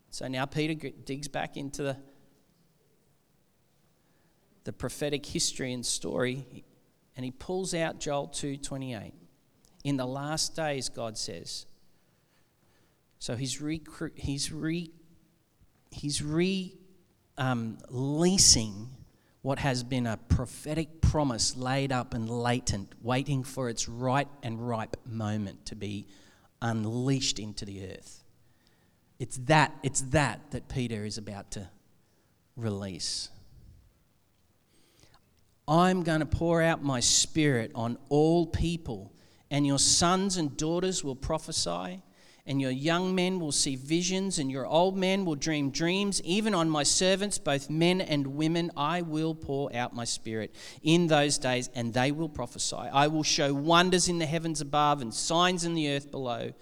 So 0.09 0.27
now 0.27 0.47
Peter 0.47 0.91
digs 1.05 1.29
back 1.29 1.59
into 1.59 1.83
the 1.83 1.99
the 4.67 4.73
prophetic 4.73 5.25
history 5.25 5.73
and 5.73 5.87
story 5.87 6.65
and 7.17 7.25
he 7.25 7.31
pulls 7.31 7.73
out 7.73 8.01
Joel 8.01 8.29
2:28. 8.29 9.15
In 9.85 9.97
the 9.97 10.05
last 10.07 10.55
days 10.57 10.89
God 10.89 11.17
says. 11.17 11.67
So 13.19 13.37
he's 13.37 13.61
re, 13.63 13.81
he's 14.17 14.53
re, 14.53 14.91
he's 15.91 16.21
re 16.21 16.77
um, 17.39 17.79
leasing 17.89 18.91
what 19.41 19.61
has 19.61 19.85
been 19.85 20.07
a 20.07 20.17
prophetic 20.17 21.01
promise 21.01 21.57
laid 21.57 21.93
up 21.93 22.13
and 22.13 22.29
latent, 22.29 22.93
waiting 23.01 23.45
for 23.45 23.69
its 23.69 23.89
right 23.89 24.29
and 24.43 24.69
ripe 24.69 24.97
moment 25.07 25.65
to 25.67 25.77
be 25.77 26.09
unleashed 26.61 27.39
into 27.39 27.65
the 27.65 27.87
earth. 27.87 28.25
It's 29.21 29.37
that, 29.45 29.73
it's 29.85 30.01
that 30.03 30.51
that 30.51 30.69
Peter 30.69 31.05
is 31.05 31.17
about 31.17 31.53
to 31.53 31.71
release. 32.57 33.29
I'm 35.69 36.05
going 36.05 36.21
to 36.21 36.27
pour 36.27 36.63
out 36.63 36.85
my 36.85 37.01
spirit 37.01 37.73
on 37.75 37.99
all 38.09 38.47
people, 38.47 39.13
and 39.51 39.67
your 39.67 39.81
sons 39.81 40.37
and 40.37 40.57
daughters 40.57 41.03
will 41.03 41.17
prophesy, 41.17 42.03
and 42.47 42.61
your 42.61 42.71
young 42.71 43.17
men 43.17 43.41
will 43.41 43.51
see 43.51 43.75
visions, 43.75 44.39
and 44.39 44.49
your 44.49 44.65
old 44.65 44.97
men 44.97 45.25
will 45.25 45.35
dream 45.35 45.71
dreams. 45.71 46.23
Even 46.23 46.55
on 46.55 46.71
my 46.71 46.85
servants, 46.85 47.39
both 47.39 47.69
men 47.69 48.01
and 48.01 48.29
women, 48.29 48.71
I 48.77 49.03
will 49.03 49.35
pour 49.35 49.75
out 49.75 49.93
my 49.93 50.05
spirit 50.05 50.55
in 50.85 51.09
those 51.09 51.37
days, 51.37 51.69
and 51.75 51.93
they 51.93 52.13
will 52.13 52.29
prophesy. 52.29 52.77
I 52.77 53.09
will 53.09 53.25
show 53.25 53.53
wonders 53.53 54.09
in 54.09 54.21
the 54.21 54.27
heavens 54.27 54.61
above 54.61 55.03
and 55.03 55.13
signs 55.13 55.65
in 55.65 55.75
the 55.75 55.91
earth 55.91 56.13
below 56.13 56.53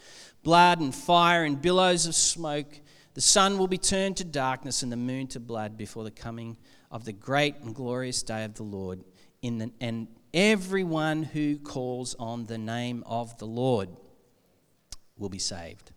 blood 0.42 0.80
and 0.80 0.94
fire 0.94 1.44
and 1.44 1.60
billows 1.60 2.06
of 2.06 2.14
smoke. 2.14 2.80
The 3.14 3.20
sun 3.20 3.58
will 3.58 3.68
be 3.68 3.78
turned 3.78 4.16
to 4.18 4.24
darkness 4.24 4.82
and 4.82 4.90
the 4.90 4.96
moon 4.96 5.26
to 5.28 5.40
blood 5.40 5.76
before 5.76 6.04
the 6.04 6.10
coming 6.10 6.56
of 6.94 7.04
the 7.04 7.12
great 7.12 7.56
and 7.56 7.74
glorious 7.74 8.22
day 8.22 8.44
of 8.44 8.54
the 8.54 8.62
Lord, 8.62 9.02
in 9.42 9.58
the, 9.58 9.72
and 9.80 10.06
everyone 10.32 11.24
who 11.24 11.58
calls 11.58 12.14
on 12.20 12.46
the 12.46 12.56
name 12.56 13.02
of 13.04 13.36
the 13.38 13.46
Lord 13.46 13.88
will 15.18 15.28
be 15.28 15.40
saved. 15.40 15.90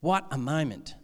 What 0.00 0.26
a 0.30 0.38
moment! 0.38 0.94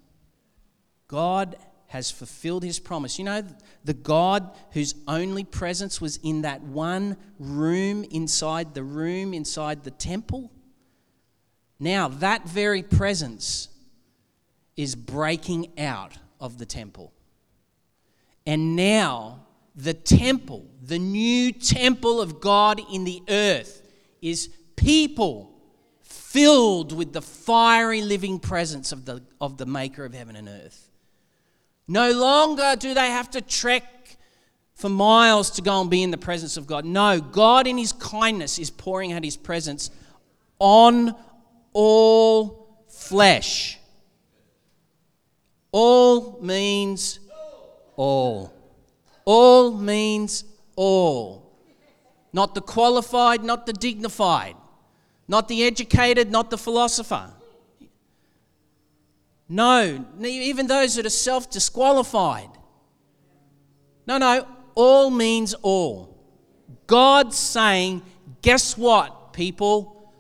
God 1.09 1.57
has 1.89 2.11
fulfilled 2.11 2.65
his 2.65 2.81
promise. 2.81 3.19
You 3.19 3.27
know, 3.27 3.43
the 3.85 3.93
God 3.93 4.51
whose 4.73 4.95
only 5.07 5.45
presence 5.45 6.01
was 6.01 6.17
in 6.23 6.41
that 6.43 6.63
one 6.63 7.19
room 7.39 8.03
inside 8.05 8.73
the 8.73 8.83
room 8.83 9.35
inside 9.35 9.85
the 9.85 9.91
temple. 9.91 10.51
Now, 11.79 12.09
that 12.09 12.49
very 12.49 12.83
presence 12.83 13.69
is 14.75 14.95
breaking 14.95 15.79
out 15.79 16.17
of 16.41 16.57
the 16.57 16.67
temple. 16.67 17.13
And 18.47 18.77
now, 18.77 19.47
the 19.75 19.95
temple, 19.95 20.67
the 20.83 20.99
new 20.99 21.53
temple 21.53 22.21
of 22.21 22.41
God 22.41 22.81
in 22.93 23.05
the 23.05 23.23
earth, 23.29 23.83
is 24.21 24.51
people 24.77 25.55
filled 26.03 26.93
with 26.93 27.13
the 27.13 27.23
fiery 27.23 28.03
living 28.03 28.39
presence 28.39 28.93
of 28.93 29.05
the, 29.05 29.23
of 29.41 29.57
the 29.57 29.67
maker 29.67 30.05
of 30.05 30.15
heaven 30.15 30.37
and 30.37 30.49
earth. 30.49 30.91
No 31.87 32.13
longer 32.13 32.77
do 32.79 32.95
they 32.95 33.09
have 33.11 33.31
to 33.31 33.41
trek 33.41 34.17
for 34.75 34.89
miles 34.89 35.51
to 35.51 35.63
go 35.63 35.81
and 35.81 35.91
be 35.91 36.03
in 36.03 36.11
the 36.11 36.19
presence 36.19 36.57
of 36.57 36.67
God. 36.67 36.85
No, 36.85 37.21
God 37.21 37.67
in 37.67 37.79
His 37.79 37.93
kindness 37.93 38.59
is 38.59 38.71
pouring 38.71 39.13
out 39.13 39.23
His 39.23 39.37
presence 39.37 39.91
on 40.59 41.15
all 41.73 42.85
flesh. 42.89 43.79
All 45.73 46.41
means 46.41 47.21
all. 47.97 48.53
All 49.25 49.73
means 49.73 50.45
all. 50.77 51.51
Not 52.33 52.55
the 52.55 52.61
qualified, 52.61 53.45
not 53.45 53.67
the 53.67 53.73
dignified, 53.73 54.57
not 55.29 55.49
the 55.49 55.63
educated, 55.65 56.31
not 56.31 56.51
the 56.51 56.59
philosopher. 56.59 57.31
No, 59.49 60.05
even 60.21 60.67
those 60.67 60.97
that 60.97 61.07
are 61.07 61.11
self 61.11 61.51
disqualified. 61.51 62.51
No, 64.07 64.19
no, 64.19 64.47
all 64.75 65.11
means 65.11 65.55
all. 65.63 66.19
God's 66.87 67.37
saying, 67.37 68.03
guess 68.43 68.77
what, 68.77 69.33
people? 69.33 70.13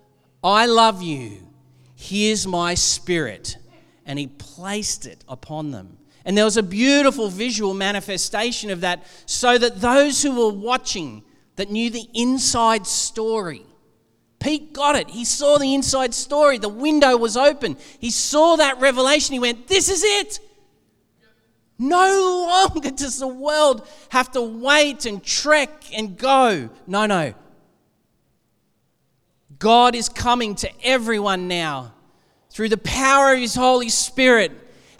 I 0.42 0.66
love 0.66 1.02
you. 1.02 1.48
Here's 1.96 2.46
my 2.46 2.74
spirit. 2.74 3.56
And 4.06 4.18
He 4.18 4.26
placed 4.26 5.06
it 5.06 5.24
upon 5.28 5.70
them. 5.70 5.98
And 6.24 6.36
there 6.36 6.44
was 6.44 6.56
a 6.56 6.62
beautiful 6.62 7.28
visual 7.28 7.74
manifestation 7.74 8.70
of 8.70 8.80
that 8.80 9.04
so 9.26 9.58
that 9.58 9.80
those 9.80 10.22
who 10.22 10.34
were 10.34 10.52
watching 10.52 11.22
that 11.56 11.70
knew 11.70 11.90
the 11.90 12.08
inside 12.14 12.86
story 12.86 13.66
Pete 14.44 14.74
got 14.74 14.94
it. 14.94 15.08
He 15.08 15.24
saw 15.24 15.56
the 15.56 15.74
inside 15.74 16.12
story. 16.12 16.58
The 16.58 16.68
window 16.68 17.16
was 17.16 17.34
open. 17.34 17.78
He 17.98 18.10
saw 18.10 18.56
that 18.56 18.78
revelation. 18.78 19.32
He 19.32 19.38
went, 19.38 19.68
This 19.68 19.88
is 19.88 20.04
it. 20.04 20.38
No 21.78 22.46
longer 22.46 22.90
does 22.90 23.18
the 23.18 23.26
world 23.26 23.88
have 24.10 24.30
to 24.32 24.42
wait 24.42 25.06
and 25.06 25.24
trek 25.24 25.84
and 25.96 26.18
go. 26.18 26.68
No, 26.86 27.06
no. 27.06 27.32
God 29.58 29.94
is 29.94 30.10
coming 30.10 30.56
to 30.56 30.70
everyone 30.84 31.48
now 31.48 31.94
through 32.50 32.68
the 32.68 32.76
power 32.76 33.32
of 33.32 33.38
His 33.38 33.54
Holy 33.54 33.88
Spirit 33.88 34.52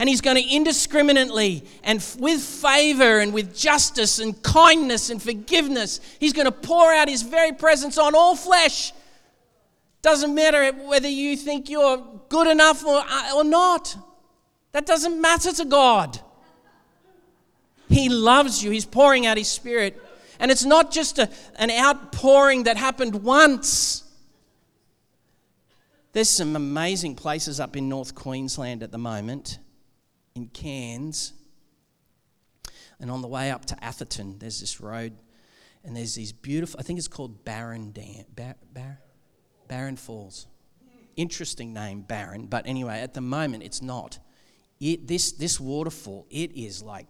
and 0.05 0.09
he's 0.11 0.21
going 0.21 0.37
to 0.37 0.47
indiscriminately 0.47 1.65
and 1.83 2.07
with 2.19 2.43
favor 2.43 3.21
and 3.21 3.33
with 3.33 3.57
justice 3.57 4.19
and 4.19 4.43
kindness 4.43 5.09
and 5.09 5.23
forgiveness, 5.23 5.99
he's 6.21 6.35
going 6.35 6.45
to 6.45 6.53
pour 6.53 6.93
out 6.93 7.09
his 7.09 7.23
very 7.23 7.53
presence 7.53 7.97
on 7.97 8.15
all 8.15 8.37
flesh. 8.37 8.93
Doesn't 10.03 10.35
matter 10.35 10.73
whether 10.73 11.09
you 11.09 11.39
think 11.39 11.71
you're 11.71 12.05
good 12.29 12.49
enough 12.49 12.85
or, 12.85 12.99
uh, 12.99 13.37
or 13.37 13.45
not. 13.45 13.97
That 14.73 14.85
doesn't 14.85 15.19
matter 15.19 15.53
to 15.53 15.65
God. 15.65 16.21
He 17.89 18.11
loves 18.11 18.63
you, 18.63 18.73
he's 18.73 18.85
pouring 18.85 19.25
out 19.25 19.39
his 19.39 19.49
spirit. 19.49 19.99
And 20.39 20.51
it's 20.51 20.67
not 20.67 20.91
just 20.91 21.19
a, 21.19 21.31
an 21.57 21.71
outpouring 21.71 22.65
that 22.65 22.77
happened 22.77 23.23
once. 23.23 24.05
There's 26.13 26.29
some 26.29 26.57
amazing 26.57 27.15
places 27.15 27.59
up 27.59 27.75
in 27.75 27.89
North 27.89 28.15
Queensland 28.15 28.83
at 28.83 28.93
the 28.93 28.99
moment 28.99 29.61
in 30.35 30.49
Cairns. 30.49 31.33
And 32.99 33.09
on 33.09 33.23
the 33.23 33.29
way 33.29 33.53
up 33.53 33.65
to 33.67 33.85
Atherton, 33.85 34.39
there's 34.41 34.59
this 34.61 34.81
road, 34.81 35.13
and 35.85 35.97
there's 35.97 36.17
these 36.17 36.33
beautiful, 36.33 36.81
I 36.81 36.83
think 36.83 36.99
it's 36.99 37.07
called 37.09 37.45
Barron 37.45 37.93
Dam, 37.93 38.25
Bar, 38.35 38.57
Bar, 39.69 39.97
Falls. 39.97 40.47
Interesting 41.17 41.73
name, 41.73 42.03
Barron, 42.03 42.47
but 42.47 42.67
anyway, 42.67 43.01
at 43.01 43.15
the 43.15 43.21
moment 43.21 43.63
it's 43.63 43.81
not. 43.81 44.19
It, 44.81 45.07
this, 45.07 45.31
this 45.33 45.61
waterfall, 45.61 46.27
it 46.31 46.51
is 46.57 46.83
like 46.83 47.07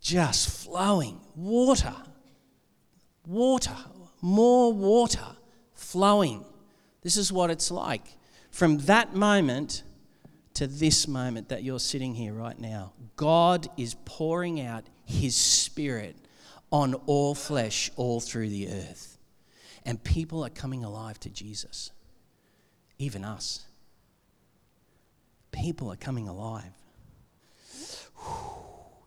just 0.00 0.48
flowing 0.64 1.20
water, 1.34 1.94
water, 3.26 3.76
more 4.20 4.72
water 4.72 5.36
flowing. 5.74 6.44
This 7.02 7.16
is 7.16 7.32
what 7.32 7.50
it's 7.50 7.72
like. 7.72 8.04
From 8.52 8.78
that 8.78 9.14
moment, 9.14 9.82
to 10.58 10.66
this 10.66 11.06
moment 11.06 11.50
that 11.50 11.62
you're 11.62 11.78
sitting 11.78 12.16
here 12.16 12.32
right 12.32 12.58
now. 12.58 12.92
God 13.14 13.68
is 13.76 13.94
pouring 14.04 14.60
out 14.60 14.82
His 15.04 15.36
Spirit 15.36 16.16
on 16.72 16.94
all 17.06 17.36
flesh 17.36 17.92
all 17.94 18.18
through 18.18 18.48
the 18.48 18.68
earth. 18.68 19.18
And 19.86 20.02
people 20.02 20.44
are 20.44 20.50
coming 20.50 20.82
alive 20.82 21.20
to 21.20 21.30
Jesus, 21.30 21.92
even 22.98 23.24
us. 23.24 23.66
People 25.52 25.92
are 25.92 25.96
coming 25.96 26.26
alive. 26.26 26.72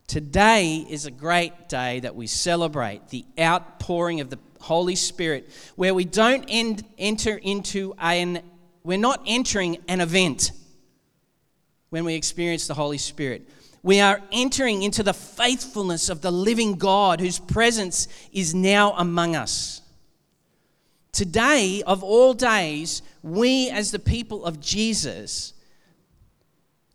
Today 0.07 0.85
is 0.89 1.05
a 1.05 1.11
great 1.11 1.67
day 1.67 1.99
that 1.99 2.15
we 2.15 2.27
celebrate 2.27 3.09
the 3.09 3.25
outpouring 3.37 4.21
of 4.21 4.29
the 4.29 4.39
Holy 4.61 4.95
Spirit, 4.95 5.49
where 5.75 5.93
we 5.93 6.05
don't 6.05 6.45
end, 6.47 6.85
enter 6.97 7.35
into 7.35 7.93
an, 7.99 8.41
we're 8.85 8.97
not 8.97 9.21
entering 9.27 9.79
an 9.89 9.99
event 9.99 10.53
when 11.91 12.06
we 12.06 12.15
experience 12.15 12.67
the 12.67 12.73
Holy 12.73 12.97
Spirit. 12.97 13.47
We 13.84 13.99
are 13.99 14.21
entering 14.32 14.82
into 14.82 15.04
the 15.04 15.13
faithfulness 15.13 16.10
of 16.10 16.21
the 16.21 16.32
living 16.32 16.75
God 16.75 17.19
whose 17.19 17.38
presence 17.38 18.08
is 18.32 18.56
now 18.56 18.93
among 18.93 19.36
us. 19.36 19.82
Today, 21.12 21.84
of 21.86 22.04
all 22.04 22.34
days, 22.34 23.01
we 23.21 23.69
as 23.69 23.91
the 23.91 23.99
people 23.99 24.45
of 24.45 24.62
Jesus, 24.62 25.54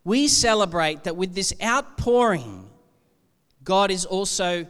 we 0.02 0.28
celebrate 0.28 1.04
that 1.04 1.16
with 1.16 1.34
this 1.34 1.52
outpouring, 1.62 2.70
God 3.62 3.90
is 3.90 4.06
also 4.06 4.66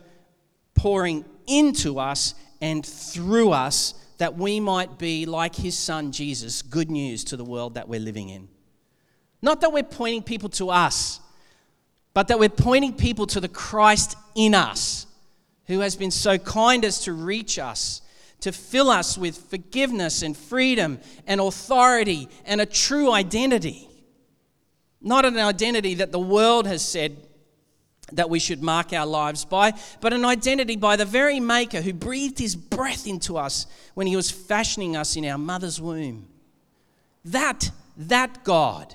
pouring 0.74 1.24
into 1.46 2.00
us 2.00 2.34
and 2.60 2.84
through 2.84 3.52
us 3.52 3.94
that 4.18 4.36
we 4.36 4.58
might 4.58 4.98
be 4.98 5.26
like 5.26 5.54
his 5.54 5.78
son 5.78 6.10
Jesus, 6.10 6.62
good 6.62 6.90
news 6.90 7.22
to 7.24 7.36
the 7.36 7.44
world 7.44 7.74
that 7.74 7.88
we're 7.88 8.00
living 8.00 8.30
in. 8.30 8.48
Not 9.42 9.60
that 9.60 9.72
we're 9.72 9.82
pointing 9.82 10.22
people 10.22 10.48
to 10.50 10.70
us, 10.70 11.20
but 12.14 12.28
that 12.28 12.38
we're 12.38 12.48
pointing 12.48 12.94
people 12.94 13.26
to 13.28 13.40
the 13.40 13.48
Christ 13.48 14.16
in 14.34 14.54
us, 14.54 15.06
who 15.66 15.80
has 15.80 15.96
been 15.96 16.10
so 16.10 16.38
kind 16.38 16.84
as 16.84 17.00
to 17.04 17.12
reach 17.12 17.58
us, 17.58 18.00
to 18.40 18.52
fill 18.52 18.90
us 18.90 19.18
with 19.18 19.36
forgiveness 19.36 20.22
and 20.22 20.36
freedom 20.36 20.98
and 21.26 21.40
authority 21.40 22.28
and 22.44 22.60
a 22.60 22.66
true 22.66 23.12
identity. 23.12 23.88
Not 25.00 25.24
an 25.24 25.38
identity 25.38 25.94
that 25.94 26.12
the 26.12 26.18
world 26.18 26.66
has 26.66 26.82
said 26.82 27.16
that 28.12 28.30
we 28.30 28.38
should 28.38 28.62
mark 28.62 28.92
our 28.92 29.06
lives 29.06 29.44
by, 29.44 29.72
but 30.00 30.12
an 30.12 30.24
identity 30.24 30.76
by 30.76 30.96
the 30.96 31.04
very 31.04 31.40
Maker 31.40 31.80
who 31.80 31.92
breathed 31.92 32.38
his 32.38 32.54
breath 32.54 33.06
into 33.06 33.36
us 33.36 33.66
when 33.94 34.06
he 34.06 34.16
was 34.16 34.30
fashioning 34.30 34.96
us 34.96 35.16
in 35.16 35.24
our 35.24 35.38
mother's 35.38 35.80
womb. 35.80 36.28
That, 37.24 37.70
that 37.96 38.44
God. 38.44 38.94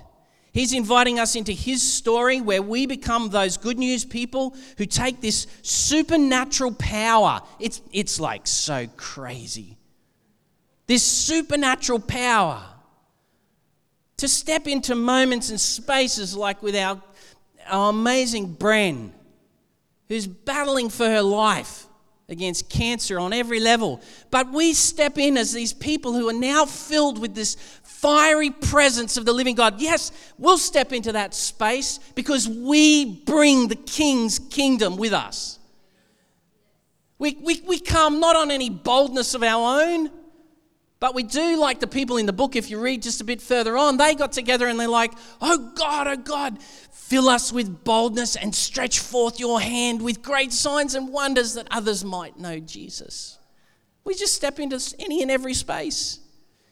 He's 0.54 0.74
inviting 0.74 1.18
us 1.18 1.36
into 1.36 1.54
his 1.54 1.82
story 1.82 2.42
where 2.42 2.62
we 2.62 2.86
become 2.86 3.30
those 3.30 3.58
good 3.58 3.78
news 3.78 4.04
people 4.04 4.56
who 4.78 4.86
take 4.86 5.22
this 5.22 5.48
supernatural 5.62 6.74
power. 6.74 7.42
It's, 7.60 7.82
it's 7.94 8.20
like 8.20 8.48
so 8.48 8.88
crazy. 8.98 9.78
This 10.88 11.04
supernatural 11.04 12.00
power 12.00 12.62
to 14.18 14.28
step 14.28 14.68
into 14.68 14.94
moments 14.94 15.50
and 15.50 15.60
spaces 15.60 16.36
like 16.36 16.62
with 16.62 16.76
our 16.76 17.02
our 17.68 17.90
amazing 17.90 18.56
Bren, 18.56 19.12
who's 20.08 20.28
battling 20.28 20.90
for 20.90 21.06
her 21.06 21.22
life 21.22 21.86
against 22.32 22.70
cancer 22.70 23.20
on 23.20 23.34
every 23.34 23.60
level. 23.60 24.02
But 24.30 24.52
we 24.52 24.74
step 24.74 25.17
in 25.17 25.38
as 25.38 25.54
these 25.54 25.74
people 25.74 26.13
who 26.13 26.30
are 26.30 26.34
now 26.34 26.65
filled 26.65 27.20
with 27.20 27.36
this 27.36 27.56
fiery 27.84 28.50
presence 28.50 29.17
of 29.17 29.26
the 29.26 29.34
living 29.34 29.56
God. 29.56 29.80
Yes, 29.80 30.12
we'll 30.38 30.58
step 30.58 30.91
into 30.91 31.12
that 31.12 31.34
space 31.36 32.00
because 32.15 32.48
we 32.48 33.06
bring 33.26 33.67
the 33.67 33.76
King's 33.76 34.39
kingdom 34.39 34.98
with 34.98 35.13
us. 35.13 35.60
We, 37.20 37.38
we, 37.39 37.62
we 37.67 37.80
come 37.80 38.20
not 38.20 38.36
on 38.36 38.50
any 38.50 38.72
boldness 38.72 39.36
of 39.36 39.44
our 39.44 39.84
own, 39.84 40.10
but 41.02 41.14
we 41.14 41.24
do 41.24 41.60
like 41.60 41.82
the 41.82 41.88
people 41.88 42.16
in 42.16 42.26
the 42.26 42.32
book, 42.32 42.56
if 42.56 42.70
you 42.70 42.80
read 42.80 43.02
just 43.02 43.20
a 43.20 43.26
bit 43.26 43.42
further 43.42 43.76
on, 43.76 43.98
they 43.98 44.16
got 44.16 44.32
together 44.32 44.68
and 44.68 44.80
they're 44.80 44.88
like, 44.88 45.12
Oh 45.42 45.74
God, 45.76 46.08
oh 46.08 46.16
God, 46.16 46.60
Fill 47.12 47.28
us 47.28 47.52
with 47.52 47.84
boldness 47.84 48.38
and 48.38 48.56
stretch 48.56 49.00
forth 49.00 49.38
your 49.38 49.60
hand 49.60 50.02
with 50.02 50.22
great 50.24 50.54
signs 50.54 50.96
and 50.96 51.10
wonders 51.10 51.56
that 51.56 51.68
others 51.70 52.06
might 52.06 52.40
know 52.40 52.58
Jesus. 52.58 53.38
We 54.06 54.16
just 54.16 54.34
step 54.34 54.62
into 54.62 54.80
any 54.98 55.22
and 55.22 55.30
every 55.30 55.54
space, 55.54 56.22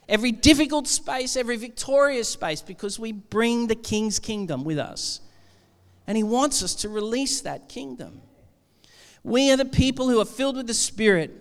every 0.07 0.31
difficult 0.31 0.87
space, 0.87 1.35
every 1.35 1.57
victorious 1.57 2.29
space, 2.29 2.61
because 2.61 2.97
we 2.97 3.11
bring 3.11 3.67
the 3.67 3.75
King's 3.75 4.17
kingdom 4.17 4.63
with 4.63 4.79
us. 4.79 5.19
And 6.07 6.15
He 6.15 6.23
wants 6.23 6.63
us 6.63 6.73
to 6.75 6.87
release 6.87 7.41
that 7.41 7.67
kingdom. 7.67 8.21
We 9.25 9.51
are 9.51 9.57
the 9.57 9.65
people 9.65 10.07
who 10.07 10.21
are 10.21 10.25
filled 10.25 10.55
with 10.55 10.67
the 10.67 10.73
Spirit. 10.73 11.31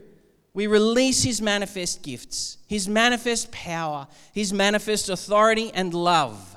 We 0.55 0.67
release 0.67 1.23
His 1.23 1.41
manifest 1.41 2.03
gifts, 2.03 2.59
His 2.67 2.89
manifest 2.89 3.53
power, 3.53 4.09
His 4.33 4.53
manifest 4.53 5.09
authority 5.09 5.71
and 5.73 5.95
love 5.95 6.57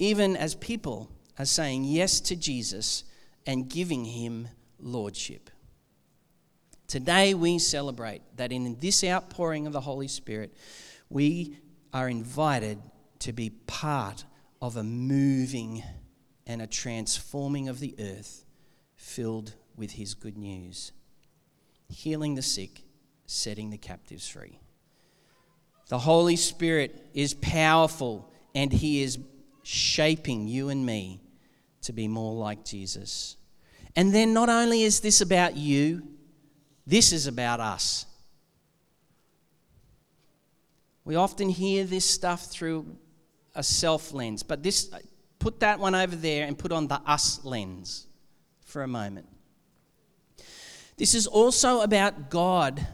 even 0.00 0.34
as 0.34 0.54
people 0.54 1.10
are 1.38 1.44
saying 1.44 1.84
yes 1.84 2.20
to 2.20 2.34
Jesus 2.34 3.04
and 3.46 3.68
giving 3.68 4.06
him 4.06 4.48
lordship. 4.80 5.50
Today 6.88 7.34
we 7.34 7.58
celebrate 7.58 8.22
that 8.36 8.50
in 8.50 8.78
this 8.80 9.04
outpouring 9.04 9.66
of 9.66 9.74
the 9.74 9.82
Holy 9.82 10.08
Spirit, 10.08 10.56
we 11.10 11.58
are 11.92 12.08
invited 12.08 12.78
to 13.20 13.32
be 13.32 13.50
part 13.50 14.24
of 14.62 14.76
a 14.76 14.82
moving 14.82 15.82
and 16.46 16.62
a 16.62 16.66
transforming 16.66 17.68
of 17.68 17.78
the 17.78 17.94
earth 18.00 18.44
filled 18.96 19.54
with 19.76 19.92
his 19.92 20.14
good 20.14 20.38
news, 20.38 20.92
healing 21.90 22.34
the 22.34 22.42
sick, 22.42 22.82
setting 23.26 23.70
the 23.70 23.78
captives 23.78 24.28
free. 24.28 24.58
The 25.88 25.98
Holy 25.98 26.36
Spirit 26.36 27.10
is 27.14 27.34
powerful 27.34 28.32
and 28.54 28.72
he 28.72 29.02
is 29.02 29.18
shaping 29.62 30.46
you 30.48 30.68
and 30.68 30.86
me 30.86 31.20
to 31.82 31.92
be 31.92 32.08
more 32.08 32.34
like 32.34 32.64
Jesus. 32.64 33.36
And 33.96 34.14
then 34.14 34.32
not 34.32 34.48
only 34.48 34.82
is 34.82 35.00
this 35.00 35.20
about 35.20 35.56
you, 35.56 36.06
this 36.86 37.12
is 37.12 37.26
about 37.26 37.60
us. 37.60 38.06
We 41.04 41.16
often 41.16 41.48
hear 41.48 41.84
this 41.84 42.08
stuff 42.08 42.46
through 42.46 42.96
a 43.54 43.62
self 43.62 44.12
lens, 44.12 44.42
but 44.42 44.62
this 44.62 44.90
put 45.38 45.60
that 45.60 45.80
one 45.80 45.94
over 45.94 46.14
there 46.14 46.46
and 46.46 46.56
put 46.56 46.70
on 46.70 46.86
the 46.86 47.00
us 47.06 47.44
lens 47.44 48.06
for 48.64 48.82
a 48.82 48.88
moment. 48.88 49.26
This 51.00 51.14
is 51.14 51.26
also 51.26 51.80
about 51.80 52.28
God 52.28 52.86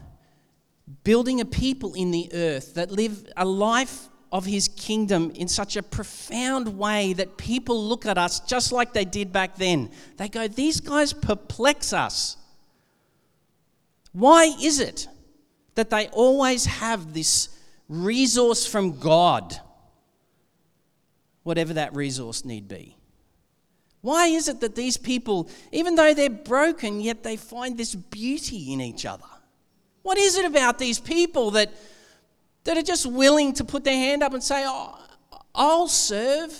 building 1.03 1.41
a 1.41 1.45
people 1.45 1.93
in 1.93 2.11
the 2.11 2.29
earth 2.33 2.75
that 2.75 2.89
live 2.89 3.29
a 3.35 3.43
life 3.43 4.07
of 4.31 4.45
his 4.45 4.69
kingdom 4.69 5.29
in 5.31 5.49
such 5.49 5.75
a 5.75 5.83
profound 5.83 6.77
way 6.77 7.11
that 7.11 7.35
people 7.35 7.83
look 7.83 8.05
at 8.05 8.17
us 8.17 8.39
just 8.39 8.71
like 8.71 8.93
they 8.93 9.03
did 9.03 9.33
back 9.33 9.57
then. 9.57 9.91
They 10.15 10.29
go, 10.29 10.47
These 10.47 10.79
guys 10.79 11.11
perplex 11.11 11.91
us. 11.91 12.37
Why 14.13 14.55
is 14.61 14.79
it 14.79 15.09
that 15.75 15.89
they 15.89 16.07
always 16.07 16.63
have 16.63 17.13
this 17.13 17.49
resource 17.89 18.65
from 18.65 18.99
God, 18.99 19.59
whatever 21.43 21.73
that 21.73 21.93
resource 21.93 22.45
need 22.45 22.69
be? 22.69 22.96
Why 24.01 24.27
is 24.27 24.47
it 24.47 24.59
that 24.61 24.75
these 24.75 24.97
people, 24.97 25.49
even 25.71 25.95
though 25.95 26.13
they're 26.13 26.29
broken, 26.29 27.01
yet 27.01 27.23
they 27.23 27.35
find 27.35 27.77
this 27.77 27.95
beauty 27.95 28.73
in 28.73 28.81
each 28.81 29.05
other? 29.05 29.25
What 30.03 30.17
is 30.17 30.37
it 30.37 30.45
about 30.45 30.79
these 30.79 30.99
people 30.99 31.51
that 31.51 31.71
that 32.67 32.77
are 32.77 32.83
just 32.83 33.05
willing 33.05 33.53
to 33.53 33.63
put 33.63 33.85
their 33.85 33.95
hand 33.95 34.21
up 34.21 34.33
and 34.33 34.43
say, 34.43 34.65
oh, 34.67 34.99
I'll 35.55 35.87
serve. 35.87 36.53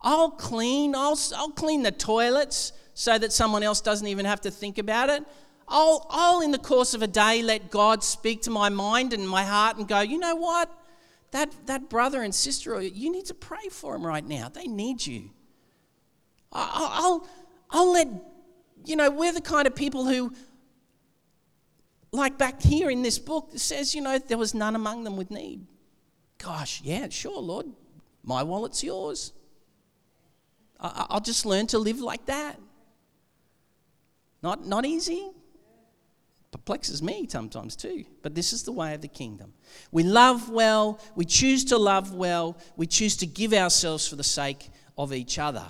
I'll 0.00 0.30
clean. 0.30 0.94
I'll, 0.94 1.18
I'll 1.36 1.50
clean 1.50 1.82
the 1.82 1.90
toilets 1.90 2.72
so 2.94 3.18
that 3.18 3.32
someone 3.32 3.64
else 3.64 3.80
doesn't 3.80 4.06
even 4.06 4.26
have 4.26 4.40
to 4.42 4.50
think 4.50 4.78
about 4.78 5.10
it. 5.10 5.24
I'll, 5.66 6.06
I'll, 6.10 6.40
in 6.40 6.52
the 6.52 6.58
course 6.58 6.94
of 6.94 7.02
a 7.02 7.08
day, 7.08 7.42
let 7.42 7.70
God 7.70 8.04
speak 8.04 8.42
to 8.42 8.50
my 8.50 8.68
mind 8.68 9.12
and 9.12 9.28
my 9.28 9.42
heart 9.42 9.76
and 9.76 9.88
go, 9.88 10.00
you 10.00 10.18
know 10.18 10.36
what? 10.36 10.70
That, 11.32 11.52
that 11.66 11.90
brother 11.90 12.22
and 12.22 12.34
sister, 12.34 12.80
you 12.80 13.10
need 13.10 13.26
to 13.26 13.34
pray 13.34 13.68
for 13.70 13.94
them 13.94 14.06
right 14.06 14.26
now. 14.26 14.48
They 14.48 14.66
need 14.66 15.04
you. 15.04 15.30
I'll, 16.52 17.26
I'll 17.70 17.92
let, 17.92 18.08
you 18.84 18.96
know, 18.96 19.10
we're 19.10 19.32
the 19.32 19.40
kind 19.40 19.66
of 19.66 19.74
people 19.74 20.06
who 20.06 20.32
like 22.12 22.36
back 22.36 22.60
here 22.60 22.90
in 22.90 23.02
this 23.02 23.18
book, 23.18 23.52
says, 23.56 23.94
you 23.94 24.02
know, 24.02 24.18
there 24.18 24.36
was 24.36 24.52
none 24.52 24.76
among 24.76 25.04
them 25.04 25.16
with 25.16 25.30
need. 25.30 25.66
Gosh, 26.36 26.82
yeah, 26.84 27.08
sure, 27.08 27.40
Lord. 27.40 27.66
My 28.22 28.42
wallet's 28.42 28.84
yours. 28.84 29.32
I'll 30.78 31.20
just 31.20 31.46
learn 31.46 31.66
to 31.68 31.78
live 31.78 32.00
like 32.00 32.26
that. 32.26 32.60
Not, 34.42 34.66
not 34.66 34.84
easy. 34.84 35.30
Perplexes 36.52 37.02
me 37.02 37.26
sometimes 37.28 37.74
too. 37.74 38.04
But 38.22 38.34
this 38.34 38.52
is 38.52 38.62
the 38.62 38.72
way 38.72 38.94
of 38.94 39.00
the 39.00 39.08
kingdom. 39.08 39.54
We 39.90 40.02
love 40.02 40.50
well, 40.50 41.00
we 41.16 41.24
choose 41.24 41.64
to 41.66 41.78
love 41.78 42.14
well, 42.14 42.58
we 42.76 42.86
choose 42.86 43.16
to 43.16 43.26
give 43.26 43.54
ourselves 43.54 44.06
for 44.06 44.16
the 44.16 44.22
sake 44.22 44.68
of 44.98 45.14
each 45.14 45.38
other, 45.38 45.64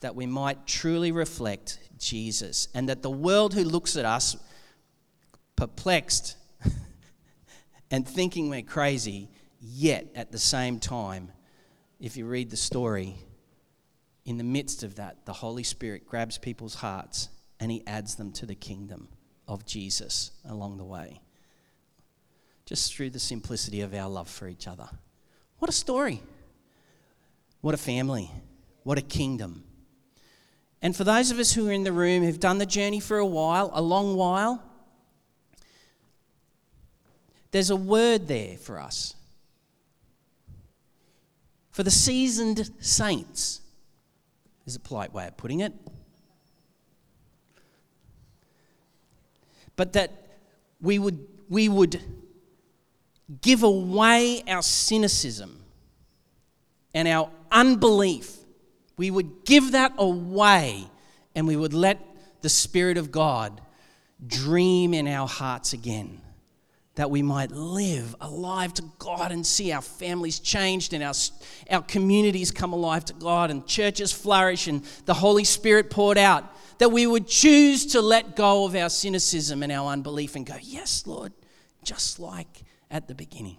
that 0.00 0.14
we 0.14 0.24
might 0.24 0.64
truly 0.64 1.10
reflect 1.10 1.80
Jesus, 1.98 2.68
and 2.72 2.88
that 2.88 3.02
the 3.02 3.10
world 3.10 3.52
who 3.52 3.64
looks 3.64 3.96
at 3.96 4.04
us 4.04 4.36
perplexed 5.56 6.36
and 7.90 8.06
thinking 8.06 8.48
we're 8.48 8.62
crazy, 8.62 9.28
yet 9.60 10.06
at 10.14 10.30
the 10.30 10.38
same 10.38 10.78
time, 10.78 11.32
if 11.98 12.16
you 12.16 12.26
read 12.26 12.50
the 12.50 12.56
story, 12.56 13.16
in 14.24 14.38
the 14.38 14.44
midst 14.44 14.84
of 14.84 14.94
that, 14.96 15.26
the 15.26 15.32
Holy 15.32 15.64
Spirit 15.64 16.06
grabs 16.06 16.38
people's 16.38 16.76
hearts 16.76 17.28
and 17.58 17.72
he 17.72 17.82
adds 17.88 18.14
them 18.14 18.30
to 18.32 18.46
the 18.46 18.54
kingdom 18.54 19.08
of 19.48 19.64
Jesus 19.64 20.32
along 20.48 20.78
the 20.78 20.84
way. 20.84 21.20
Just 22.64 22.94
through 22.94 23.10
the 23.10 23.18
simplicity 23.18 23.80
of 23.80 23.94
our 23.94 24.08
love 24.08 24.28
for 24.28 24.48
each 24.48 24.66
other. 24.66 24.88
What 25.58 25.68
a 25.68 25.72
story! 25.72 26.22
What 27.60 27.74
a 27.74 27.78
family. 27.78 28.30
What 28.82 28.98
a 28.98 29.02
kingdom. 29.02 29.64
And 30.82 30.94
for 30.94 31.04
those 31.04 31.30
of 31.30 31.38
us 31.38 31.52
who 31.52 31.68
are 31.68 31.72
in 31.72 31.84
the 31.84 31.92
room 31.92 32.22
who've 32.22 32.38
done 32.38 32.58
the 32.58 32.66
journey 32.66 33.00
for 33.00 33.18
a 33.18 33.26
while, 33.26 33.70
a 33.72 33.82
long 33.82 34.14
while, 34.16 34.62
there's 37.50 37.70
a 37.70 37.76
word 37.76 38.28
there 38.28 38.56
for 38.58 38.78
us. 38.78 39.14
For 41.70 41.82
the 41.82 41.90
seasoned 41.90 42.70
saints, 42.80 43.60
is 44.66 44.76
a 44.76 44.80
polite 44.80 45.12
way 45.12 45.26
of 45.26 45.36
putting 45.36 45.60
it. 45.60 45.72
But 49.76 49.92
that 49.92 50.10
we 50.80 50.98
would, 50.98 51.26
we 51.48 51.68
would 51.68 52.00
give 53.40 53.62
away 53.62 54.42
our 54.48 54.62
cynicism 54.62 55.60
and 56.94 57.06
our 57.06 57.30
unbelief. 57.50 58.36
We 58.96 59.10
would 59.10 59.44
give 59.44 59.72
that 59.72 59.92
away 59.98 60.86
and 61.34 61.46
we 61.46 61.56
would 61.56 61.74
let 61.74 62.00
the 62.40 62.48
Spirit 62.48 62.96
of 62.96 63.12
God 63.12 63.60
dream 64.26 64.94
in 64.94 65.06
our 65.06 65.28
hearts 65.28 65.72
again. 65.72 66.22
That 66.94 67.10
we 67.10 67.20
might 67.20 67.50
live 67.50 68.16
alive 68.22 68.72
to 68.74 68.84
God 68.98 69.30
and 69.30 69.46
see 69.46 69.70
our 69.72 69.82
families 69.82 70.38
changed 70.38 70.94
and 70.94 71.04
our, 71.04 71.12
our 71.70 71.82
communities 71.82 72.50
come 72.50 72.72
alive 72.72 73.04
to 73.06 73.12
God 73.12 73.50
and 73.50 73.66
churches 73.66 74.12
flourish 74.12 74.66
and 74.66 74.82
the 75.04 75.12
Holy 75.12 75.44
Spirit 75.44 75.90
poured 75.90 76.16
out. 76.16 76.55
That 76.78 76.90
we 76.90 77.06
would 77.06 77.26
choose 77.26 77.86
to 77.86 78.00
let 78.00 78.36
go 78.36 78.64
of 78.64 78.74
our 78.74 78.90
cynicism 78.90 79.62
and 79.62 79.72
our 79.72 79.92
unbelief 79.92 80.36
and 80.36 80.44
go, 80.44 80.56
Yes, 80.60 81.06
Lord, 81.06 81.32
just 81.82 82.18
like 82.18 82.64
at 82.90 83.08
the 83.08 83.14
beginning. 83.14 83.56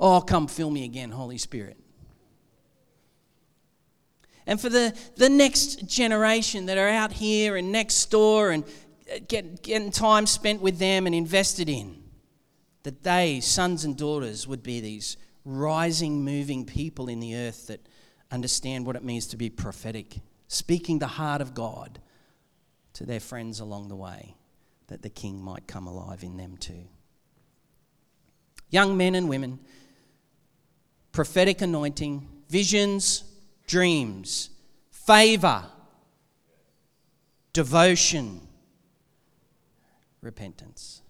Oh, 0.00 0.20
come 0.20 0.48
fill 0.48 0.70
me 0.70 0.84
again, 0.84 1.10
Holy 1.10 1.38
Spirit. 1.38 1.78
And 4.46 4.60
for 4.60 4.68
the, 4.68 4.94
the 5.16 5.28
next 5.28 5.86
generation 5.86 6.66
that 6.66 6.76
are 6.76 6.88
out 6.88 7.12
here 7.12 7.56
and 7.56 7.72
next 7.72 8.10
door 8.10 8.50
and 8.50 8.64
uh, 9.10 9.18
get, 9.26 9.62
getting 9.62 9.90
time 9.90 10.26
spent 10.26 10.60
with 10.60 10.78
them 10.78 11.06
and 11.06 11.14
invested 11.14 11.68
in, 11.68 12.02
that 12.82 13.02
they, 13.02 13.40
sons 13.40 13.84
and 13.84 13.96
daughters, 13.96 14.46
would 14.46 14.62
be 14.62 14.80
these 14.80 15.16
rising, 15.44 16.24
moving 16.24 16.66
people 16.66 17.08
in 17.08 17.20
the 17.20 17.34
earth 17.36 17.68
that 17.68 17.80
understand 18.30 18.84
what 18.84 18.96
it 18.96 19.04
means 19.04 19.26
to 19.28 19.36
be 19.36 19.48
prophetic, 19.48 20.18
speaking 20.48 20.98
the 20.98 21.06
heart 21.06 21.40
of 21.40 21.54
God 21.54 21.98
to 22.94 23.04
their 23.04 23.20
friends 23.20 23.60
along 23.60 23.88
the 23.88 23.96
way, 23.96 24.36
that 24.88 25.02
the 25.02 25.10
King 25.10 25.42
might 25.42 25.66
come 25.66 25.86
alive 25.86 26.22
in 26.22 26.36
them 26.36 26.56
too. 26.56 26.84
Young 28.70 28.96
men 28.96 29.14
and 29.14 29.28
women, 29.28 29.58
prophetic 31.12 31.62
anointing, 31.62 32.28
visions, 32.48 33.24
dreams, 33.66 34.50
favor, 34.90 35.64
devotion, 37.52 38.40
repentance. 40.20 41.02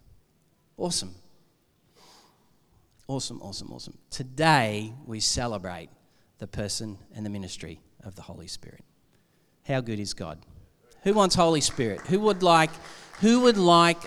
Awesome. 0.77 1.15
Awesome, 3.07 3.41
awesome, 3.43 3.73
awesome. 3.73 3.99
Today 4.11 4.93
we 5.07 5.21
celebrate 5.21 5.91
the 6.39 6.47
person 6.47 6.99
and 7.15 7.25
the 7.25 7.31
ministry 7.31 7.81
of 8.03 8.15
the 8.17 8.23
Holy 8.23 8.47
Spirit. 8.47 8.85
How 9.67 9.81
good 9.81 9.99
is 9.99 10.15
God? 10.15 10.39
Who 11.03 11.15
wants 11.15 11.35
Holy 11.35 11.61
Spirit? 11.61 12.01
Who 12.09 12.21
would 12.21 12.43
like 12.43 12.71
who 13.21 13.41
would 13.41 13.57
like 13.57 14.03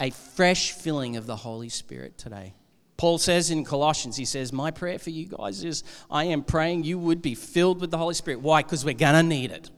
a 0.00 0.10
fresh 0.10 0.72
filling 0.72 1.16
of 1.16 1.26
the 1.26 1.36
Holy 1.36 1.68
Spirit 1.68 2.18
today? 2.18 2.54
Paul 2.96 3.16
says 3.16 3.50
in 3.50 3.64
Colossians, 3.64 4.16
he 4.16 4.26
says, 4.26 4.52
My 4.52 4.70
prayer 4.70 4.98
for 4.98 5.08
you 5.08 5.26
guys 5.26 5.64
is 5.64 5.84
I 6.10 6.24
am 6.24 6.42
praying 6.42 6.84
you 6.84 6.98
would 6.98 7.22
be 7.22 7.34
filled 7.34 7.80
with 7.80 7.90
the 7.90 7.96
Holy 7.96 8.12
Spirit. 8.12 8.40
Why? 8.40 8.62
Because 8.62 8.84
we're 8.84 8.92
going 8.92 9.14
to 9.14 9.22
need 9.22 9.50
it. 9.50 9.70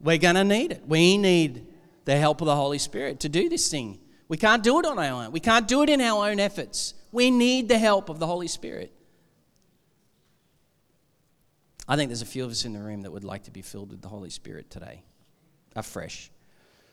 We're 0.00 0.18
going 0.18 0.34
to 0.34 0.42
need 0.42 0.72
it. 0.72 0.82
We 0.88 1.16
need 1.18 1.66
the 2.04 2.16
help 2.16 2.40
of 2.40 2.46
the 2.46 2.56
Holy 2.56 2.78
Spirit 2.78 3.20
to 3.20 3.28
do 3.28 3.48
this 3.48 3.70
thing. 3.70 4.00
We 4.26 4.36
can't 4.36 4.64
do 4.64 4.80
it 4.80 4.86
on 4.86 4.98
our 4.98 5.24
own, 5.24 5.30
we 5.30 5.40
can't 5.40 5.68
do 5.68 5.82
it 5.82 5.88
in 5.88 6.00
our 6.00 6.28
own 6.28 6.40
efforts. 6.40 6.94
We 7.12 7.30
need 7.30 7.68
the 7.68 7.78
help 7.78 8.08
of 8.08 8.18
the 8.18 8.26
Holy 8.26 8.48
Spirit. 8.48 8.92
I 11.88 11.96
think 11.96 12.08
there's 12.08 12.22
a 12.22 12.26
few 12.26 12.44
of 12.44 12.50
us 12.50 12.64
in 12.64 12.72
the 12.72 12.80
room 12.80 13.02
that 13.02 13.10
would 13.10 13.24
like 13.24 13.44
to 13.44 13.50
be 13.50 13.62
filled 13.62 13.90
with 13.90 14.02
the 14.02 14.08
Holy 14.08 14.30
Spirit 14.30 14.70
today, 14.70 15.02
afresh. 15.74 16.30